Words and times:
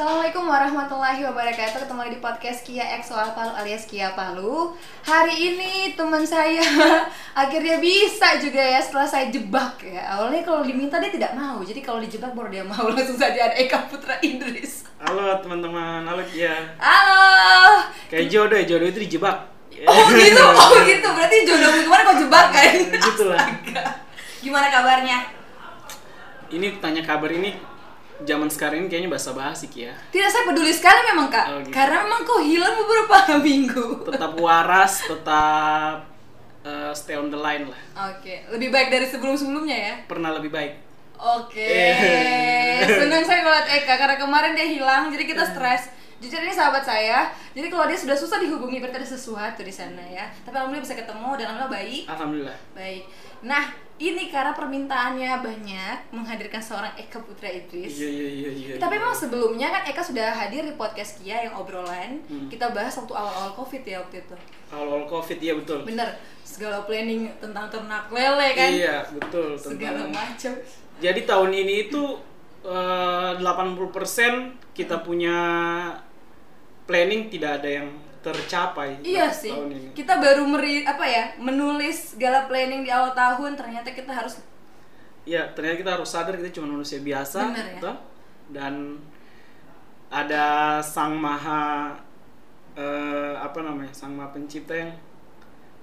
Assalamualaikum 0.00 0.48
warahmatullahi 0.48 1.20
wabarakatuh. 1.28 1.84
Ketemu 1.84 2.00
lagi 2.00 2.12
di 2.16 2.22
podcast 2.24 2.64
Kia 2.64 2.88
X 3.04 3.12
Soal 3.12 3.36
Palu 3.36 3.52
alias 3.52 3.84
Kia 3.84 4.16
Palu. 4.16 4.72
Hari 5.04 5.52
ini 5.52 5.92
teman 5.92 6.24
saya 6.24 6.64
akhirnya 7.44 7.76
bisa 7.84 8.40
juga 8.40 8.64
ya 8.64 8.80
setelah 8.80 9.04
saya 9.04 9.28
jebak 9.28 9.76
ya. 9.84 10.00
Awalnya 10.16 10.40
kalau 10.40 10.64
diminta 10.64 10.96
dia 11.04 11.12
tidak 11.12 11.36
mau. 11.36 11.60
Jadi 11.60 11.84
kalau 11.84 12.00
dijebak 12.00 12.32
baru 12.32 12.48
dia 12.48 12.64
mau. 12.64 12.80
Langsung 12.96 13.20
saja 13.20 13.52
ada 13.52 13.56
Eka 13.60 13.92
Putra 13.92 14.16
Idris. 14.24 14.88
Halo 15.04 15.36
teman-teman, 15.44 16.08
halo 16.08 16.24
Kia. 16.32 16.80
Halo. 16.80 17.84
Kayak 18.08 18.32
jodoh 18.32 18.56
ya, 18.56 18.64
jodoh 18.64 18.88
itu 18.88 19.04
dijebak. 19.04 19.36
Oh 19.84 20.08
gitu, 20.16 20.40
oh 20.40 20.80
gitu. 20.80 21.08
Berarti 21.12 21.44
jodohmu 21.44 21.84
kemarin 21.84 22.04
kau 22.08 22.16
jebak 22.16 22.46
kan? 22.48 22.72
gitu 22.88 23.24
lah. 23.28 23.44
Gimana 24.40 24.72
kabarnya? 24.72 25.28
Ini 26.48 26.80
tanya 26.80 27.04
kabar 27.04 27.28
ini 27.28 27.52
zaman 28.22 28.46
sekarang 28.46 28.82
ini 28.82 28.88
kayaknya 28.88 29.10
bahasa 29.10 29.30
basi 29.30 29.66
Kia. 29.66 29.92
Tidak 30.08 30.26
saya 30.26 30.44
peduli 30.44 30.70
sekali 30.70 31.00
memang 31.06 31.26
kak 31.26 31.44
Oh, 31.46 31.58
gitu. 31.60 31.70
Karena 31.70 32.04
memang 32.04 32.20
kau 32.22 32.40
hilang 32.40 32.74
beberapa 32.76 33.16
minggu 33.42 34.04
Tetap 34.04 34.32
waras, 34.36 35.02
tetap 35.02 36.04
eh, 36.60 36.92
stay 36.92 37.14
on 37.14 37.28
the 37.28 37.36
line 37.36 37.66
lah. 37.66 37.80
Oke, 38.10 38.44
lebih 38.50 38.68
baik 38.68 38.88
dari 38.88 39.04
sebelum-sebelumnya 39.04 39.76
ya 39.76 39.94
Pernah 40.04 40.32
lebih 40.32 40.48
baik. 40.48 40.72
Oke, 41.16 41.60
Eh. 41.60 42.80
senang 42.80 43.20
saya 43.20 43.44
ngeliat 43.44 43.68
Eka 43.68 43.94
karena 43.94 44.16
kemarin 44.16 44.56
dia 44.56 44.64
hilang, 44.64 45.12
jadi 45.12 45.24
kita 45.26 45.44
stres. 45.44 45.92
Jujur 46.16 46.36
ini 46.38 46.48
sahabat 46.48 46.80
saya, 46.80 47.28
jadi 47.52 47.68
kalau 47.68 47.84
dia 47.84 47.96
sudah 47.96 48.12
susah 48.12 48.36
dihubungi 48.36 48.76
berarti 48.76 49.00
ada 49.00 49.08
sesuatu 49.10 49.60
di 49.60 49.68
sana 49.68 50.00
ya. 50.02 50.28
Tapi 50.40 50.52
alhamdulillah 50.52 50.84
bisa 50.84 50.96
ketemu 50.96 51.28
dan 51.36 51.46
alhamdulillah 51.50 51.72
baik. 51.72 52.02
Alhamdulillah. 52.08 52.56
Baik. 52.72 53.02
Nah, 53.40 53.64
ini 54.00 54.32
karena 54.32 54.56
permintaannya 54.56 55.44
banyak 55.44 55.96
menghadirkan 56.16 56.64
seorang 56.64 56.96
Eka 56.96 57.20
Putra 57.20 57.52
Idris. 57.52 58.00
Iya 58.00 58.08
iya 58.08 58.28
iya 58.32 58.50
iya. 58.50 58.74
Tapi 58.80 58.96
iya. 58.96 59.00
memang 59.04 59.12
sebelumnya 59.12 59.68
kan 59.68 59.82
Eka 59.84 60.00
sudah 60.00 60.32
hadir 60.32 60.64
di 60.64 60.72
podcast 60.72 61.20
Kia 61.20 61.44
yang 61.44 61.54
obrolan. 61.60 62.24
Hmm. 62.24 62.48
Kita 62.48 62.72
bahas 62.72 62.96
waktu 62.96 63.12
awal-awal 63.12 63.52
Covid 63.60 63.84
ya 63.84 64.00
waktu 64.00 64.24
itu. 64.24 64.36
awal 64.72 65.04
Covid 65.04 65.38
ya 65.44 65.52
betul. 65.52 65.84
Bener, 65.84 66.16
segala 66.40 66.88
planning 66.88 67.28
tentang 67.44 67.68
ternak 67.68 68.08
lele 68.08 68.48
kan. 68.56 68.70
Iya, 68.72 68.96
betul 69.12 69.60
Segala 69.60 70.08
tentang 70.08 70.16
macam. 70.16 70.52
Jadi 71.00 71.20
tahun 71.28 71.50
ini 71.52 71.74
itu 71.92 72.02
eh, 72.64 73.32
80% 73.36 74.72
kita 74.72 75.04
punya 75.04 75.36
planning 76.88 77.28
tidak 77.28 77.60
ada 77.60 77.68
yang 77.84 77.88
tercapai 78.20 79.00
Iya 79.00 79.28
sih. 79.28 79.48
tahun 79.48 79.72
ini. 79.72 79.88
Kita 79.92 80.16
baru 80.16 80.44
meri 80.44 80.84
apa 80.84 81.02
ya 81.02 81.24
menulis 81.36 82.12
segala 82.12 82.44
planning 82.44 82.82
di 82.82 82.90
awal 82.90 83.12
tahun 83.12 83.56
ternyata 83.56 83.90
kita 83.90 84.12
harus 84.12 84.40
Ya, 85.22 85.52
ternyata 85.52 85.76
kita 85.76 85.92
harus 85.94 86.08
sadar 86.08 86.32
kita 86.34 86.48
cuma 86.50 86.74
manusia 86.74 86.96
biasa, 86.98 87.52
Bener 87.52 87.76
ya. 87.76 87.80
toh. 87.80 87.96
dan 88.50 88.98
ada 90.08 90.46
sang 90.80 91.14
maha 91.14 91.92
eh, 92.72 93.34
apa 93.36 93.60
namanya, 93.60 93.92
sang 93.92 94.10
maha 94.10 94.32
pencipta 94.32 94.72
yang 94.74 94.90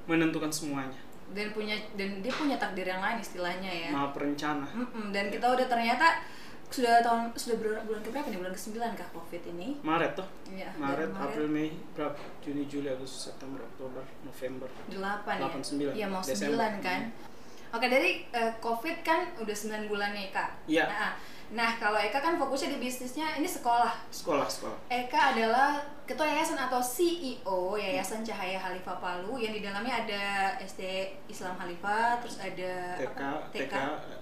menentukan 0.04 0.50
semuanya, 0.50 0.98
dan 1.32 1.52
punya 1.52 1.76
dan 1.94 2.20
dia 2.20 2.34
punya 2.34 2.58
takdir 2.58 2.84
yang 2.84 3.00
lain 3.00 3.20
istilahnya 3.20 3.70
ya. 3.70 3.90
maha 3.94 4.10
perencana. 4.12 4.68
Mm-mm, 4.68 5.12
dan 5.12 5.30
kita 5.30 5.48
udah 5.48 5.68
ternyata 5.68 6.18
sudah 6.68 7.00
tahun 7.00 7.32
sudah 7.34 7.56
bulan, 7.58 7.82
bulan 7.84 8.02
keberapa 8.04 8.28
nih 8.28 8.38
bulan 8.38 8.52
ke-9 8.52 8.76
kah 8.94 9.10
Covid 9.10 9.44
ini? 9.50 9.80
Maret 9.80 10.12
toh, 10.14 10.28
Iya, 10.48 10.70
Maret, 10.76 11.10
dari 11.10 11.24
April, 11.24 11.48
Mei, 11.48 11.70
berapa? 11.96 12.20
Juni, 12.44 12.68
Juli, 12.68 12.88
Agustus, 12.88 13.32
September, 13.32 13.64
Oktober, 13.64 14.04
November. 14.22 14.68
8 14.92 14.92
Delapan, 14.92 15.36
ya. 15.40 15.64
sembilan. 15.64 15.94
Iya, 15.96 16.08
mau 16.08 16.20
9 16.20 16.28
Desember. 16.28 16.70
kan. 16.84 17.02
Oke, 17.68 17.88
dari 17.88 18.24
eh, 18.30 18.52
Covid 18.58 19.04
kan 19.04 19.28
udah 19.38 19.56
9 19.56 19.88
bulan 19.88 20.12
nih, 20.12 20.32
Kak. 20.32 20.50
Iya. 20.66 20.88
Nah, 20.88 21.12
nah, 21.50 21.72
kalau 21.76 21.96
Eka 21.96 22.18
kan 22.18 22.36
fokusnya 22.36 22.74
di 22.74 22.80
bisnisnya 22.80 23.36
ini 23.36 23.46
sekolah. 23.46 23.92
Sekolah, 24.08 24.48
sekolah. 24.48 24.78
Eka 24.88 25.36
adalah 25.36 25.76
ketua 26.04 26.24
yayasan 26.24 26.56
atau 26.58 26.80
CEO 26.80 27.76
Yayasan 27.76 28.24
Cahaya 28.24 28.56
Halifah 28.56 28.96
Palu 28.98 29.36
yang 29.36 29.52
di 29.52 29.60
dalamnya 29.60 30.08
ada 30.08 30.24
SD 30.58 30.82
Islam 31.28 31.60
Halifah, 31.60 32.24
terus 32.24 32.40
ada 32.40 32.96
TK, 32.96 33.20
apa? 33.20 33.52
TK, 33.52 33.74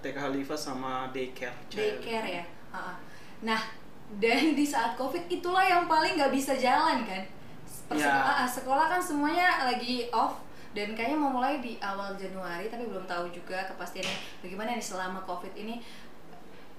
TK 0.02 0.16
Halifah 0.18 0.58
sama 0.58 1.06
daycare. 1.10 1.54
child. 1.70 2.02
daycare 2.02 2.42
ya. 2.42 2.44
Ah, 2.70 2.90
ah. 2.90 2.96
Nah, 3.42 3.62
dan 4.18 4.54
di 4.54 4.66
saat 4.66 4.94
Covid 4.94 5.26
itulah 5.26 5.62
yang 5.62 5.86
paling 5.86 6.18
nggak 6.18 6.34
bisa 6.34 6.58
jalan 6.58 7.06
kan. 7.06 7.22
Perse- 7.86 8.02
Ya. 8.02 8.10
ah, 8.10 8.42
ah, 8.42 8.48
sekolah 8.48 8.86
kan 8.86 8.98
semuanya 8.98 9.62
lagi 9.62 10.10
off 10.10 10.42
dan 10.76 10.92
kayaknya 10.92 11.16
mau 11.16 11.32
mulai 11.32 11.64
di 11.64 11.80
awal 11.80 12.12
Januari 12.20 12.68
tapi 12.68 12.84
belum 12.84 13.08
tahu 13.08 13.32
juga 13.32 13.64
kepastiannya 13.72 14.12
bagaimana 14.44 14.76
nih 14.76 14.84
selama 14.84 15.24
Covid 15.24 15.56
ini 15.56 15.80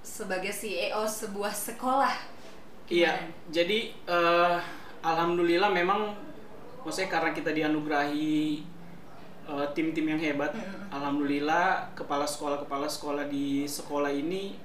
sebagai 0.06 0.54
CEO 0.54 1.04
sebuah 1.04 1.52
sekolah. 1.52 2.16
Iya, 2.88 3.20
Gimana? 3.20 3.52
jadi 3.52 3.80
eh, 4.08 4.58
alhamdulillah 5.04 5.68
memang 5.74 6.16
maksudnya 6.86 7.12
karena 7.12 7.32
kita 7.36 7.52
dianugerahi 7.52 8.64
eh, 9.50 9.68
tim-tim 9.76 10.06
yang 10.08 10.22
hebat, 10.22 10.56
Mm-mm. 10.56 10.88
alhamdulillah 10.94 11.92
kepala 11.92 12.24
sekolah-kepala 12.24 12.88
sekolah 12.88 13.28
di 13.28 13.68
sekolah 13.68 14.14
ini 14.14 14.56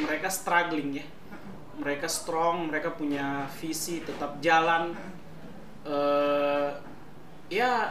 mereka 0.00 0.26
struggling 0.26 0.98
ya. 0.98 1.06
Mereka 1.78 2.08
strong, 2.10 2.68
mereka 2.68 2.92
punya 2.92 3.44
visi 3.60 4.02
tetap 4.02 4.40
jalan. 4.40 4.96
eh 5.80 6.68
ya 7.48 7.88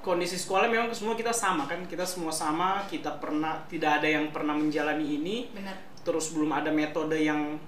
kondisi 0.00 0.38
sekolah 0.38 0.70
memang 0.70 0.90
semua 0.94 1.18
kita 1.18 1.34
sama 1.34 1.66
kan, 1.66 1.84
kita 1.86 2.06
semua 2.06 2.30
sama, 2.30 2.86
kita 2.86 3.18
pernah 3.18 3.60
tidak 3.66 4.02
ada 4.02 4.08
yang 4.08 4.30
pernah 4.30 4.54
menjalani 4.54 5.04
ini. 5.04 5.36
Benar. 5.52 5.86
terus 5.98 6.32
belum 6.32 6.56
ada 6.56 6.72
metode 6.72 7.20
yang 7.20 7.60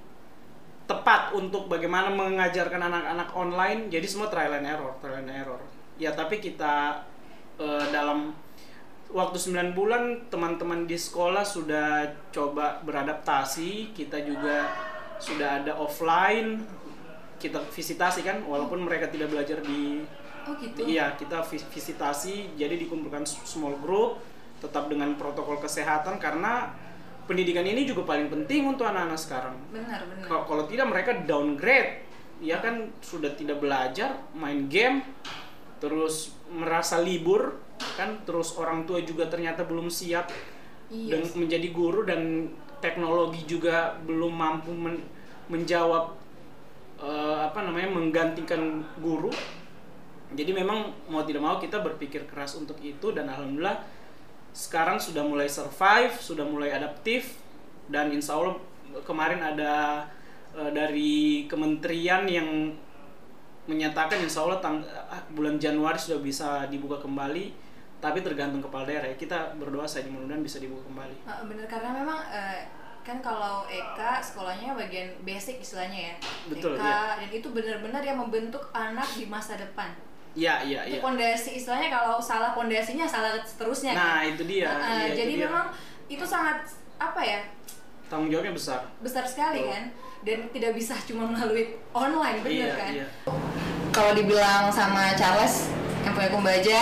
tepat 0.91 1.31
untuk 1.37 1.71
bagaimana 1.71 2.11
mengajarkan 2.11 2.83
anak-anak 2.89 3.29
online. 3.37 3.93
Jadi 3.93 4.07
semua 4.09 4.27
trial 4.27 4.59
and 4.59 4.67
error 4.67 4.97
trial 4.99 5.23
and 5.23 5.31
error. 5.31 5.61
Ya 6.01 6.11
tapi 6.17 6.43
kita 6.43 7.05
eh, 7.61 7.87
dalam 7.93 8.33
waktu 9.11 9.39
9 9.39 9.75
bulan 9.79 10.31
teman-teman 10.31 10.87
di 10.87 10.99
sekolah 10.99 11.47
sudah 11.47 12.11
coba 12.35 12.83
beradaptasi. 12.83 13.95
Kita 13.95 14.19
juga 14.25 14.67
sudah 15.23 15.63
ada 15.63 15.79
offline. 15.79 16.59
Kita 17.39 17.63
visitasi 17.71 18.27
kan? 18.27 18.43
Walaupun 18.43 18.83
mereka 18.83 19.07
tidak 19.13 19.31
belajar 19.31 19.63
di 19.63 20.03
Oh 20.49 20.55
gitu. 20.57 20.81
Iya, 20.83 21.15
kita 21.15 21.43
vis- 21.45 21.67
visitasi, 21.67 22.55
jadi 22.55 22.77
dikumpulkan 22.77 23.25
small 23.25 23.77
group, 23.81 24.21
tetap 24.61 24.89
dengan 24.89 25.17
protokol 25.17 25.59
kesehatan 25.59 26.17
karena 26.17 26.73
pendidikan 27.25 27.63
ini 27.63 27.85
juga 27.85 28.05
paling 28.05 28.29
penting 28.29 28.67
untuk 28.67 28.85
anak-anak 28.85 29.17
sekarang. 29.17 29.57
Benar, 29.71 30.05
benar. 30.05 30.25
Kalau 30.27 30.43
kalau 30.45 30.65
tidak 30.67 30.87
mereka 30.89 31.11
downgrade, 31.23 32.05
ya 32.41 32.59
kan 32.59 32.91
sudah 33.01 33.33
tidak 33.33 33.61
belajar, 33.61 34.21
main 34.33 34.67
game, 34.67 35.05
terus 35.79 36.35
merasa 36.49 36.99
libur, 36.99 37.57
kan 37.97 38.21
terus 38.25 38.53
orang 38.55 38.85
tua 38.85 39.01
juga 39.01 39.25
ternyata 39.27 39.65
belum 39.65 39.89
siap 39.89 40.29
Iya. 40.91 41.17
dan 41.17 41.23
menjadi 41.39 41.69
guru 41.71 42.03
dan 42.03 42.51
teknologi 42.83 43.47
juga 43.47 43.95
belum 44.03 44.33
mampu 44.35 44.75
men- 44.75 45.07
menjawab 45.47 46.19
eh, 46.99 47.39
apa 47.41 47.63
namanya 47.63 47.89
menggantikan 47.89 48.83
guru 48.99 49.31
jadi 50.31 50.55
memang 50.55 50.95
mau 51.11 51.27
tidak 51.27 51.43
mau 51.43 51.57
kita 51.59 51.83
berpikir 51.83 52.27
keras 52.31 52.55
untuk 52.55 52.79
itu 52.79 53.11
dan 53.11 53.27
alhamdulillah 53.27 53.83
sekarang 54.51 54.99
sudah 54.99 55.23
mulai 55.23 55.47
survive 55.47 56.15
sudah 56.19 56.47
mulai 56.47 56.75
adaptif 56.75 57.39
dan 57.91 58.11
insya 58.15 58.39
Allah 58.39 58.55
kemarin 59.03 59.43
ada 59.43 60.07
eh, 60.55 60.71
dari 60.71 61.47
kementerian 61.51 62.27
yang 62.27 62.75
menyatakan 63.67 64.19
insya 64.23 64.43
Allah 64.43 64.59
tang- 64.59 64.87
bulan 65.35 65.59
Januari 65.59 65.99
sudah 65.99 66.19
bisa 66.19 66.67
dibuka 66.67 66.99
kembali 66.99 67.71
tapi 68.01 68.25
tergantung 68.25 68.65
kepala 68.65 68.89
daerah 68.89 69.13
ya. 69.13 69.17
Kita 69.21 69.55
berdoa 69.61 69.85
saja 69.85 70.09
mudah-mudahan 70.09 70.41
bisa 70.41 70.57
dibuka 70.57 70.89
kembali. 70.89 71.29
Ah, 71.29 71.45
bener 71.45 71.69
karena 71.69 71.93
memang 71.93 72.19
eh, 72.33 72.65
kan 73.05 73.21
kalau 73.21 73.69
Eka 73.69 74.25
sekolahnya 74.25 74.73
bagian 74.73 75.13
basic 75.21 75.61
istilahnya 75.61 76.11
ya. 76.11 76.15
Betul, 76.49 76.81
TK 76.81 76.83
iya. 76.83 77.21
dan 77.21 77.31
itu 77.31 77.49
benar-benar 77.53 78.03
yang 78.03 78.19
membentuk 78.19 78.73
anak 78.73 79.07
di 79.15 79.29
masa 79.29 79.61
depan 79.61 79.93
Iya, 80.31 80.55
iya, 80.63 80.81
itu 80.87 80.97
iya. 80.97 81.03
pondasi 81.03 81.51
istilahnya 81.55 81.91
kalau 81.91 82.23
salah 82.23 82.55
pondasinya 82.55 83.03
salah 83.03 83.35
seterusnya 83.43 83.93
Nah, 83.93 84.23
kan 84.23 84.31
itu 84.31 84.43
dia. 84.47 84.65
Ah, 84.65 84.75
ah, 84.75 84.95
Iya, 84.95 85.07
itu 85.07 85.17
jadi 85.19 85.33
dia. 85.35 85.43
memang 85.47 85.67
itu 86.07 86.25
sangat 86.25 86.57
apa 86.97 87.21
ya 87.21 87.41
tanggung 88.07 88.29
jawabnya 88.29 88.53
besar. 88.53 88.81
besar 88.99 89.23
sekali 89.23 89.63
Betul. 89.63 89.71
kan 89.71 89.85
dan 90.21 90.39
tidak 90.51 90.73
bisa 90.75 90.95
cuma 91.09 91.25
melalui 91.25 91.65
online 91.91 92.39
bener 92.41 92.51
iya, 92.53 92.73
kan 92.75 92.91
iya. 92.93 93.07
kalau 93.91 94.13
dibilang 94.13 94.69
sama 94.69 95.15
Charles 95.15 95.71
yang 96.03 96.13
punya 96.13 96.31
kumbaja 96.31 96.81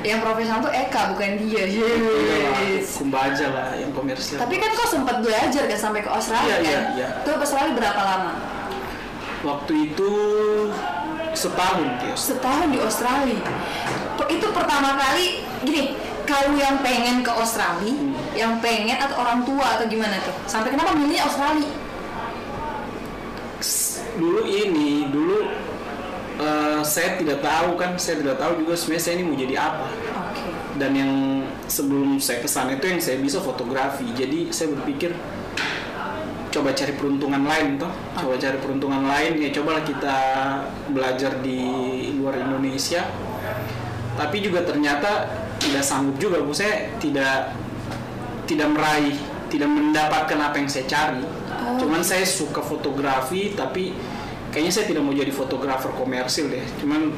yang 0.00 0.18
profesional 0.18 0.60
tuh 0.60 0.72
Eka 0.72 1.12
bukan 1.12 1.30
dia 1.38 1.64
Yes. 1.68 2.96
Kumbaja 2.96 3.46
lah 3.50 3.68
yang 3.74 3.92
komersial. 3.92 4.40
Tapi 4.40 4.56
kan 4.56 4.72
kau 4.72 4.88
sempat 4.88 5.20
belajar 5.20 5.64
kan 5.64 5.78
sampai 5.78 6.00
ke 6.00 6.08
Australia 6.08 6.48
Iya, 6.48 6.56
kan? 6.56 6.64
iya, 6.64 6.80
iya. 6.94 7.08
Tuh 7.20 7.36
ke 7.36 7.44
Australia 7.44 7.72
berapa 7.74 8.00
lama? 8.00 8.32
waktu 9.40 9.88
itu 9.88 10.12
setahun 11.34 11.86
ya. 12.02 12.14
Setahun 12.16 12.68
di 12.72 12.78
Australia. 12.82 13.40
Itu 14.30 14.46
pertama 14.54 14.94
kali 14.94 15.42
gini, 15.66 15.96
kau 16.28 16.54
yang 16.54 16.78
pengen 16.84 17.24
ke 17.26 17.32
Australia, 17.32 17.94
yang 18.36 18.62
pengen 18.62 19.00
atau 19.00 19.16
orang 19.18 19.42
tua 19.42 19.78
atau 19.78 19.84
gimana 19.90 20.20
tuh? 20.22 20.34
Sampai 20.46 20.74
kenapa 20.74 20.94
milih 20.94 21.18
Australia? 21.18 21.70
dulu 24.20 24.42
ini 24.48 25.08
dulu 25.12 25.48
eh, 26.40 26.80
saya 26.82 27.20
tidak 27.20 27.44
tahu 27.44 27.76
kan 27.80 27.94
saya 28.00 28.20
tidak 28.20 28.36
tahu 28.40 28.64
juga 28.64 28.74
sebenarnya 28.74 29.04
saya 29.04 29.14
ini 29.20 29.24
mau 29.24 29.36
jadi 29.36 29.54
apa 29.60 29.88
dan 30.80 30.90
yang 30.96 31.12
sebelum 31.68 32.16
saya 32.18 32.40
ke 32.40 32.48
sana 32.48 32.74
itu 32.74 32.86
yang 32.88 33.00
saya 33.00 33.20
bisa 33.20 33.38
fotografi 33.38 34.08
jadi 34.16 34.48
saya 34.50 34.72
berpikir 34.74 35.12
coba 36.50 36.74
cari 36.74 36.92
peruntungan 36.98 37.42
lain 37.46 37.78
toh. 37.78 37.90
Coba 38.18 38.34
cari 38.36 38.58
peruntungan 38.58 39.02
lain 39.06 39.38
ya 39.38 39.48
cobalah 39.54 39.82
kita 39.86 40.16
belajar 40.90 41.38
di 41.40 41.62
luar 42.18 42.42
Indonesia. 42.42 43.06
Tapi 44.18 44.36
juga 44.42 44.66
ternyata 44.66 45.30
tidak 45.62 45.86
sanggup 45.86 46.18
juga 46.18 46.42
bu. 46.42 46.52
Saya 46.52 46.92
tidak 46.98 47.54
tidak 48.44 48.68
meraih 48.74 49.16
tidak 49.50 49.70
mendapatkan 49.70 50.38
apa 50.38 50.56
yang 50.58 50.70
saya 50.70 50.86
cari. 50.86 51.22
Oh. 51.60 51.76
cuman 51.76 52.00
saya 52.00 52.24
suka 52.24 52.64
fotografi 52.64 53.52
tapi 53.52 53.92
kayaknya 54.48 54.72
saya 54.72 54.86
tidak 54.88 55.02
mau 55.04 55.12
jadi 55.12 55.30
fotografer 55.34 55.90
komersil 55.94 56.50
deh. 56.50 56.64
Cuman 56.78 57.10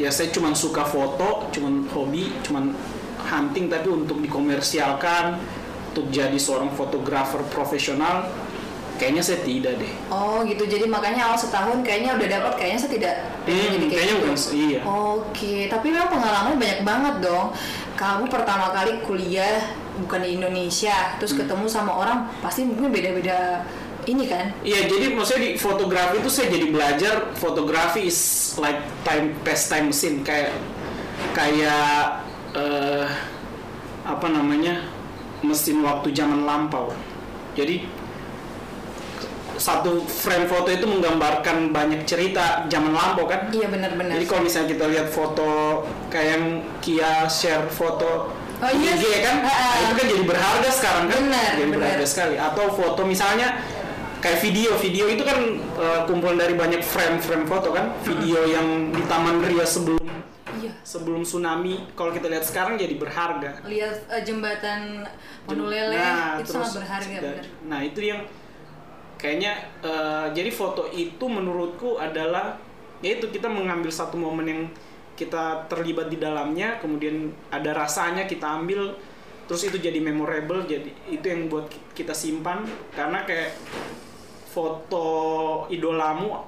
ya 0.00 0.08
saya 0.08 0.32
cuman 0.32 0.56
suka 0.56 0.86
foto 0.88 1.52
cuman 1.52 1.84
hobi 1.92 2.32
cuman 2.40 2.72
hunting 3.20 3.68
tapi 3.68 3.92
untuk 3.92 4.18
dikomersialkan 4.24 5.36
untuk 5.92 6.06
jadi 6.08 6.38
seorang 6.38 6.72
fotografer 6.72 7.44
profesional 7.52 8.30
kayaknya 9.00 9.22
saya 9.24 9.40
tidak 9.40 9.80
deh 9.80 9.92
Oh 10.12 10.44
gitu, 10.44 10.68
jadi 10.68 10.84
makanya 10.84 11.32
awal 11.32 11.38
setahun 11.40 11.80
kayaknya 11.80 12.20
udah 12.20 12.28
dapat, 12.28 12.52
kayaknya 12.60 12.78
saya 12.78 12.92
tidak 12.92 13.14
Hmm, 13.48 13.56
jadi 13.56 13.76
kayak 13.80 13.90
kayaknya 13.90 14.14
gitu. 14.14 14.22
bukan 14.22 14.36
iya 14.52 14.80
Oke, 14.84 15.54
tapi 15.66 15.86
memang 15.88 16.10
pengalaman 16.12 16.54
banyak 16.60 16.80
banget 16.84 17.14
dong. 17.24 17.46
Kamu 17.96 18.28
pertama 18.28 18.68
kali 18.70 19.00
kuliah 19.00 19.64
bukan 19.96 20.20
di 20.20 20.36
Indonesia, 20.36 21.16
terus 21.16 21.32
Hmm. 21.32 21.40
ketemu 21.42 21.64
sama 21.66 21.92
orang 21.96 22.28
pasti 22.38 22.68
mungkin 22.68 22.92
beda-beda 22.92 23.64
ini 24.04 24.24
kan? 24.28 24.52
Iya, 24.60 24.88
jadi 24.88 25.12
maksudnya 25.12 25.40
di 25.44 25.50
fotografi 25.56 26.20
itu 26.20 26.28
saya 26.28 26.48
jadi 26.52 26.66
belajar 26.68 27.14
fotografi 27.36 28.06
is 28.06 28.20
like 28.56 28.80
time 29.04 29.32
pastime 29.40 29.88
mesin 29.88 30.20
kayak 30.20 30.52
kayak 31.32 32.24
eh, 32.52 33.06
apa 34.02 34.26
namanya 34.28 34.82
mesin 35.40 35.80
waktu 35.80 36.12
zaman 36.12 36.44
lampau. 36.44 36.92
Jadi 37.52 37.84
satu 39.60 40.00
frame 40.02 40.48
foto 40.48 40.72
itu 40.72 40.88
menggambarkan 40.88 41.68
banyak 41.68 42.08
cerita 42.08 42.64
zaman 42.66 42.90
lampau 42.90 43.28
kan. 43.28 43.52
Iya 43.52 43.68
benar-benar. 43.68 44.16
Jadi 44.16 44.24
kalau 44.24 44.42
misalnya 44.42 44.68
kita 44.72 44.84
lihat 44.88 45.08
foto 45.12 45.50
kayak 46.08 46.26
yang 46.32 46.44
Kia 46.80 47.28
share 47.28 47.68
foto 47.68 48.32
Oh, 48.60 48.68
iya. 48.68 48.92
IG 48.92 49.24
kan, 49.24 49.40
Ha, 49.40 49.48
ha. 49.48 49.68
nah, 49.72 49.76
itu 49.88 49.94
kan 49.96 50.06
jadi 50.12 50.24
berharga 50.28 50.68
sekarang 50.68 51.04
kan, 51.08 51.20
Benar, 51.24 51.48
jadi 51.56 51.64
benar. 51.64 51.76
berharga 51.80 52.04
sekali. 52.04 52.36
Atau 52.36 52.68
foto 52.68 53.08
misalnya 53.08 53.56
kayak 54.20 54.36
video, 54.36 54.76
video 54.76 55.08
itu 55.08 55.24
kan 55.24 55.38
uh, 55.80 56.04
kumpulan 56.04 56.36
dari 56.36 56.52
banyak 56.52 56.84
frame-frame 56.84 57.48
foto 57.48 57.72
kan, 57.72 57.96
video 58.04 58.44
yang 58.44 58.92
di 58.92 59.00
Taman 59.08 59.40
Ria 59.40 59.64
sebelum 59.64 59.96
Iya. 60.60 60.76
sebelum 60.84 61.24
tsunami. 61.24 61.88
Kalau 61.96 62.12
kita 62.12 62.28
lihat 62.28 62.44
sekarang 62.44 62.76
jadi 62.76 63.00
berharga. 63.00 63.64
Lihat 63.64 63.96
eh, 64.12 64.22
jembatan 64.28 65.08
Monolele 65.48 65.96
Nah, 65.96 66.36
itu 66.36 66.52
terus 66.52 66.68
sangat 66.68 66.84
berharga 66.84 67.16
benar. 67.16 67.44
Nah 67.64 67.80
itu 67.80 68.00
yang 68.04 68.20
kayaknya 69.20 69.52
eh, 69.80 70.26
jadi 70.32 70.50
foto 70.50 70.88
itu 70.88 71.22
menurutku 71.22 71.96
adalah 71.96 72.56
yaitu 73.00 73.28
kita 73.28 73.46
mengambil 73.46 73.88
satu 73.88 74.16
momen 74.16 74.44
yang 74.44 74.62
kita 75.14 75.68
terlibat 75.68 76.08
di 76.08 76.16
dalamnya, 76.16 76.80
kemudian 76.80 77.28
ada 77.50 77.72
rasanya 77.74 78.24
kita 78.24 78.56
ambil, 78.56 78.96
terus 79.44 79.62
itu 79.62 79.76
jadi 79.76 80.00
memorable, 80.00 80.64
jadi 80.64 80.88
itu 81.06 81.20
yang 81.22 81.44
buat 81.46 81.68
ki- 81.68 81.80
kita 81.94 82.12
simpan 82.12 82.64
karena 82.90 83.20
kayak 83.22 83.52
foto 84.46 85.06
idolamu 85.68 86.40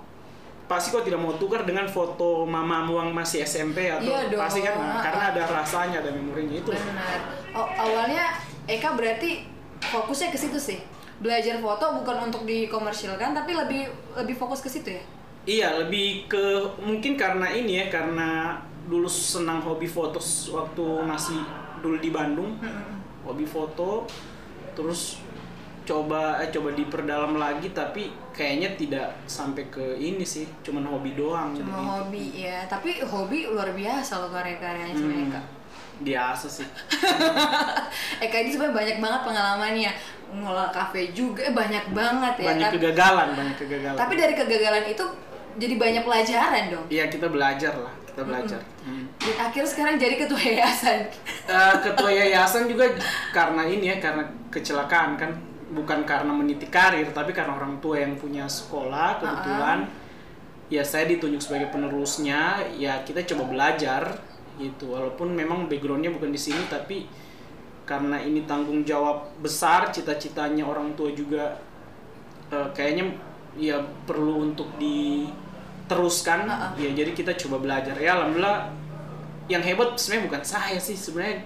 pasti 0.64 0.88
kok 0.88 1.04
tidak 1.04 1.20
mau 1.20 1.36
tukar 1.36 1.62
dengan 1.62 1.84
foto 1.84 2.42
mamamu 2.42 2.96
yang 2.96 3.12
masih 3.12 3.44
SMP 3.44 3.86
atau 3.86 4.08
Iya 4.08 4.32
dong. 4.32 4.40
pasti 4.40 4.60
kan 4.60 4.72
Ah, 4.72 4.80
nah, 4.88 5.00
karena 5.02 5.24
ada 5.30 5.42
rasanya 5.52 5.96
ada 6.00 6.10
memorinya 6.10 6.56
itu 6.56 6.70
Benar. 6.72 7.18
Oh, 7.52 7.68
awalnya 7.68 8.24
Eka 8.64 8.94
berarti 8.94 9.44
fokusnya 9.82 10.30
ke 10.30 10.38
situ 10.38 10.56
sih. 10.56 10.78
Belajar 11.20 11.58
foto 11.58 12.00
bukan 12.00 12.30
untuk 12.30 12.46
dikomersilkan 12.46 13.34
tapi 13.34 13.52
lebih 13.52 13.90
lebih 14.14 14.34
fokus 14.34 14.62
ke 14.62 14.70
situ 14.70 14.94
ya. 14.94 15.04
Iya, 15.42 15.68
lebih 15.82 16.30
ke 16.30 16.42
mungkin 16.78 17.18
karena 17.18 17.50
ini 17.50 17.82
ya, 17.82 17.86
karena 17.90 18.54
dulu 18.86 19.10
senang 19.10 19.58
hobi 19.58 19.86
foto 19.86 20.22
waktu 20.54 20.84
masih 21.02 21.38
dulu 21.82 21.98
di 21.98 22.14
Bandung, 22.14 22.62
hobi 23.26 23.42
foto, 23.42 24.06
terus 24.78 25.18
coba 25.82 26.38
eh, 26.38 26.46
coba 26.54 26.70
diperdalam 26.78 27.34
lagi, 27.34 27.74
tapi 27.74 28.06
kayaknya 28.30 28.78
tidak 28.78 29.06
sampai 29.26 29.66
ke 29.66 29.98
ini 29.98 30.22
sih, 30.22 30.46
cuman 30.62 30.86
hobi 30.86 31.18
doang. 31.18 31.50
Cuma 31.58 31.74
gitu. 31.74 31.90
hobi 31.90 32.24
ya, 32.38 32.62
tapi 32.70 33.02
hobi 33.02 33.50
luar 33.50 33.74
biasa 33.74 34.22
loh 34.22 34.30
karya-karyanya 34.30 34.94
Hmm, 34.94 35.26
Eka. 35.26 35.42
biasa 36.02 36.46
sih. 36.46 36.66
Eka 38.24 38.36
ini 38.38 38.50
sebenarnya 38.50 38.78
banyak 38.78 38.96
banget 39.02 39.20
pengalamannya 39.26 39.92
ngelola 40.32 40.72
kafe 40.72 41.12
juga 41.12 41.44
eh, 41.44 41.54
banyak 41.54 41.92
banget 41.92 42.34
ya. 42.40 42.46
banyak 42.56 42.68
Tapi- 42.72 42.76
kegagalan, 42.80 43.28
banyak 43.36 43.56
kegagalan. 43.60 43.98
Tapi 44.00 44.14
dari 44.16 44.34
kegagalan 44.34 44.84
itu 44.88 45.04
jadi 45.60 45.74
banyak 45.76 46.02
pelajaran 46.08 46.64
dong. 46.72 46.86
Iya 46.88 47.04
kita 47.12 47.28
belajar 47.28 47.76
lah, 47.76 47.92
kita 48.08 48.22
belajar. 48.24 48.60
Hmm. 48.82 49.04
Dan 49.20 49.36
akhirnya 49.36 49.68
sekarang 49.68 49.94
jadi 50.00 50.16
ketua 50.16 50.40
yayasan. 50.40 50.98
Eh, 51.44 51.74
ketua 51.84 52.10
yayasan 52.10 52.64
juga 52.64 52.88
karena 53.36 53.62
ini 53.68 53.92
ya 53.92 53.96
karena 54.00 54.24
kecelakaan 54.48 55.20
kan 55.20 55.30
bukan 55.72 56.04
karena 56.04 56.32
meniti 56.32 56.68
karir 56.68 57.08
tapi 57.16 57.32
karena 57.32 57.56
orang 57.56 57.80
tua 57.80 57.96
yang 57.96 58.12
punya 58.20 58.44
sekolah 58.44 59.16
kebetulan 59.24 59.88
ya 60.68 60.84
saya 60.84 61.08
ditunjuk 61.08 61.40
sebagai 61.40 61.72
penerusnya 61.72 62.60
ya 62.76 63.00
kita 63.04 63.24
coba 63.24 63.48
belajar 63.48 64.20
gitu 64.60 64.92
walaupun 64.92 65.32
memang 65.32 65.72
backgroundnya 65.72 66.12
bukan 66.12 66.28
di 66.28 66.36
sini 66.36 66.60
tapi 66.68 67.08
karena 67.92 68.16
ini 68.24 68.48
tanggung 68.48 68.88
jawab 68.88 69.28
besar 69.44 69.92
cita-citanya 69.92 70.64
orang 70.64 70.96
tua 70.96 71.12
juga 71.12 71.60
eh, 72.48 72.68
kayaknya 72.72 73.12
ya 73.60 73.84
perlu 74.08 74.48
untuk 74.48 74.72
diteruskan. 74.80 76.48
Ha-ha. 76.48 76.72
ya 76.80 76.88
jadi 76.96 77.12
kita 77.12 77.36
coba 77.36 77.60
belajar. 77.60 77.92
Ya 78.00 78.16
alhamdulillah 78.16 78.72
yang 79.52 79.60
hebat 79.60 80.00
sebenarnya 80.00 80.24
bukan 80.32 80.42
saya 80.48 80.80
sih. 80.80 80.96
Sebenarnya 80.96 81.44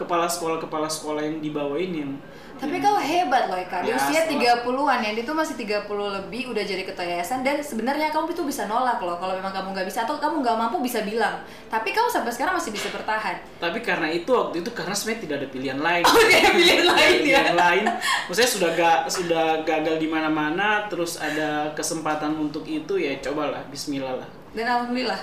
kepala 0.00 0.24
sekolah 0.24 0.56
kepala 0.64 0.88
sekolah 0.88 1.20
yang 1.20 1.44
di 1.44 1.52
bawah 1.52 1.76
ini 1.76 2.08
yang 2.08 2.16
Tapi 2.56 2.76
kau 2.78 2.96
hebat 2.96 3.46
loh 3.46 3.54
Eka, 3.54 3.80
di 3.80 3.88
Ya, 3.88 3.96
usia 3.96 4.20
setelah- 4.22 4.64
30-an 4.64 4.98
ya, 4.98 5.10
dia 5.12 5.22
tuh 5.22 5.32
masih 5.32 5.54
30 5.54 5.84
lebih 6.10 6.48
udah 6.48 6.60
jadi 6.60 6.82
ketua 6.82 7.04
yayasan 7.06 7.40
dan 7.40 7.58
sebenarnya 7.58 8.08
kamu 8.08 8.30
itu 8.30 8.42
bisa 8.42 8.64
nolak 8.64 8.96
loh 8.98 9.14
kalau 9.14 9.32
memang 9.32 9.50
kamu 9.50 9.70
nggak 9.70 9.84
bisa 9.84 10.02
atau 10.02 10.16
kamu 10.16 10.40
nggak 10.40 10.56
mampu 10.56 10.80
bisa 10.80 11.00
bilang. 11.02 11.36
Tapi 11.66 11.90
kamu 11.90 12.08
sampai 12.08 12.30
sekarang 12.30 12.54
masih 12.54 12.70
bisa 12.70 12.88
bertahan. 12.88 13.36
tapi 13.56 13.78
karena 13.80 14.08
itu 14.08 14.28
waktu 14.28 14.60
itu 14.60 14.70
karena 14.70 14.92
sebenarnya 14.92 15.20
tidak 15.22 15.36
ada 15.36 15.48
pilihan 15.48 15.78
lain 15.78 16.02
Oh, 16.02 16.14
tidak 16.18 16.38
ada 16.38 16.50
pilihan 16.54 16.84
lain 16.86 17.12
ya? 17.14 17.20
pilihan 17.20 17.56
lain 17.56 17.84
maksudnya 18.22 18.50
sudah 18.50 18.70
gak 18.72 18.98
sudah 19.08 19.44
gagal 19.62 19.96
di 19.96 20.06
mana-mana 20.06 20.68
terus 20.86 21.16
ada 21.18 21.48
kesempatan 21.72 22.32
untuk 22.34 22.62
itu 22.64 22.94
ya 22.94 23.16
cobalah 23.20 23.64
Bismillah 23.66 24.14
lah 24.14 24.28
Dan 24.52 24.64
alhamdulillah. 24.66 25.20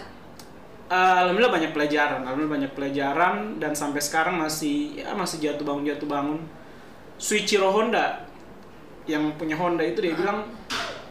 Eh, 0.86 0.96
alhamdulillah 1.20 1.50
banyak 1.52 1.72
pelajaran 1.72 2.20
alhamdulillah 2.22 2.54
banyak 2.60 2.72
pelajaran 2.74 3.36
dan 3.58 3.72
sampai 3.72 3.98
sekarang 4.00 4.36
masih 4.36 5.00
ya 5.00 5.14
masih 5.14 5.38
jatuh 5.40 5.64
bangun 5.64 5.86
jatuh 5.88 6.06
bangun 6.06 6.40
Suichiro 7.18 7.70
Honda 7.70 8.26
yang 9.06 9.36
punya 9.36 9.56
Honda 9.56 9.84
itu 9.84 10.00
dia 10.00 10.16
bilang 10.16 10.48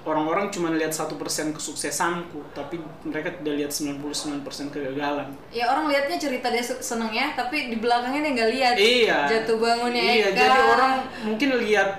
orang-orang 0.02 0.50
cuma 0.50 0.66
lihat 0.68 0.90
satu 0.90 1.14
persen 1.14 1.54
kesuksesanku 1.54 2.42
tapi 2.50 2.75
mereka 3.04 3.30
tidak 3.32 3.54
lihat 3.54 3.71
99% 3.71 4.42
kegagalan 4.68 5.30
Ya 5.54 5.71
orang 5.71 5.87
lihatnya 5.87 6.18
cerita 6.18 6.50
dia 6.50 6.59
su- 6.59 6.80
seneng 6.80 7.12
ya, 7.12 7.30
tapi 7.32 7.71
di 7.71 7.78
belakangnya 7.78 8.21
dia 8.21 8.32
nggak 8.35 8.50
lihat. 8.50 8.75
Iya. 8.75 9.18
Jatuh 9.30 9.56
bangunnya 9.56 10.02
Iya, 10.02 10.26
Eka. 10.26 10.37
jadi 10.37 10.61
orang 10.66 10.92
mungkin 11.23 11.49
lihat 11.62 11.90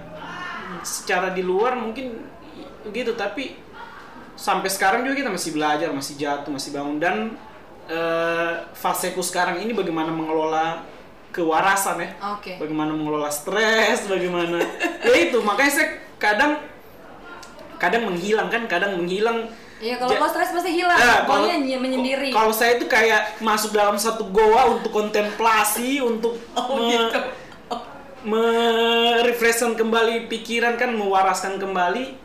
secara 0.84 1.32
di 1.32 1.42
luar 1.42 1.80
mungkin 1.80 2.28
gitu, 2.92 3.16
tapi 3.16 3.56
sampai 4.36 4.68
sekarang 4.68 5.08
juga 5.08 5.24
kita 5.24 5.32
masih 5.32 5.56
belajar, 5.56 5.88
masih 5.94 6.20
jatuh, 6.20 6.52
masih 6.52 6.76
bangun 6.76 6.98
dan 7.00 7.16
eh, 7.88 8.54
faseku 8.76 9.24
sekarang 9.24 9.64
ini 9.64 9.72
bagaimana 9.72 10.12
mengelola 10.12 10.84
kewarasan 11.34 11.98
ya. 11.98 12.10
Oke. 12.32 12.56
Bagaimana 12.56 12.94
mengelola 12.94 13.28
stres, 13.28 14.06
bagaimana 14.06 14.62
ya 15.02 15.14
itu 15.20 15.42
makanya 15.42 15.74
saya 15.74 15.88
kadang 16.16 16.62
kadang 17.76 18.06
menghilang 18.06 18.48
kan, 18.48 18.64
kadang 18.66 18.96
menghilang 18.96 19.50
Iya 19.84 20.00
kalau 20.00 20.16
stres 20.32 20.56
pasti 20.56 20.72
hilang. 20.72 20.96
Eh, 20.96 21.28
Pokoknya 21.28 21.60
ny- 21.60 21.76
menyendiri. 21.76 22.32
Kalau 22.32 22.56
saya 22.56 22.80
itu 22.80 22.88
kayak 22.88 23.44
masuk 23.44 23.76
dalam 23.76 24.00
satu 24.00 24.32
goa 24.32 24.72
untuk 24.72 24.96
kontemplasi, 24.96 26.00
untuk 26.00 26.40
Oh, 26.56 26.80
me- 26.80 26.88
gitu. 26.88 27.20
merefreshkan 28.24 29.76
kembali 29.76 30.32
pikiran 30.32 30.80
kan, 30.80 30.96
mewaraskan 30.96 31.60
kembali, 31.60 32.16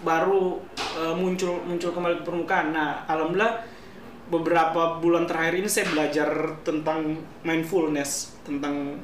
baru 0.00 0.62
eh, 0.96 1.14
muncul 1.14 1.58
muncul 1.60 1.90
kembali 1.90 2.22
ke 2.22 2.24
permukaan. 2.24 2.70
Nah, 2.70 3.02
alhamdulillah 3.04 3.66
beberapa 4.30 5.02
bulan 5.02 5.26
terakhir 5.26 5.58
ini 5.58 5.68
saya 5.68 5.90
belajar 5.90 6.56
tentang 6.62 7.18
mindfulness, 7.42 8.38
tentang 8.46 8.96